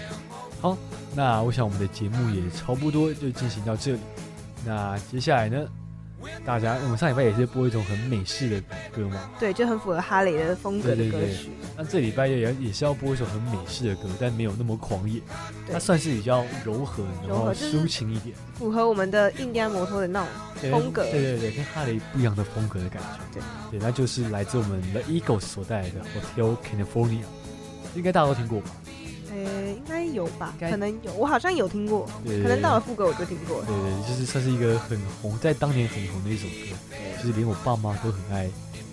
[0.60, 0.78] 好，
[1.16, 4.00] 那我想我们的节目也差不多就进行到这里。
[4.66, 5.66] 那接下来呢，
[6.46, 8.62] 大家我们上礼拜也是播一种很美式的
[8.96, 11.50] 歌嘛，对，就很符合哈雷的风格的歌曲。
[11.78, 15.22] 那这礼拜也也是要播一首很美式的歌，但没有那么狂野，
[15.72, 21.04] 它算是比较柔和，然后抒情一点，符合我们的印第安摩托的那种风格。
[21.04, 23.40] 对对对，跟哈雷不一样的风格的感觉。
[23.72, 27.24] 对对，那就是来自我们的 Eagles 所带来的 Hotel California，
[27.96, 28.70] 应该大家都听过吧？
[29.34, 30.54] 呃，应该有吧？
[30.60, 33.66] 可能有，我好像有听过，对对可能到对了副歌我就听过了。
[33.66, 36.76] 对对，就是算是一个很红，在当年很红的一首歌，
[37.18, 38.48] 就是连我爸妈都很爱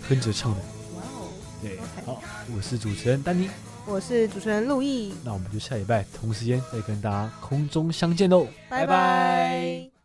[0.08, 0.58] 哼着唱的。
[0.96, 1.28] 哇哦，
[1.62, 2.22] 对好，
[2.56, 3.50] 我是主持人丹尼，
[3.86, 9.99] 我是主持人陆毅，那我们就下礼拜同时间再跟大家空中相见喽，拜拜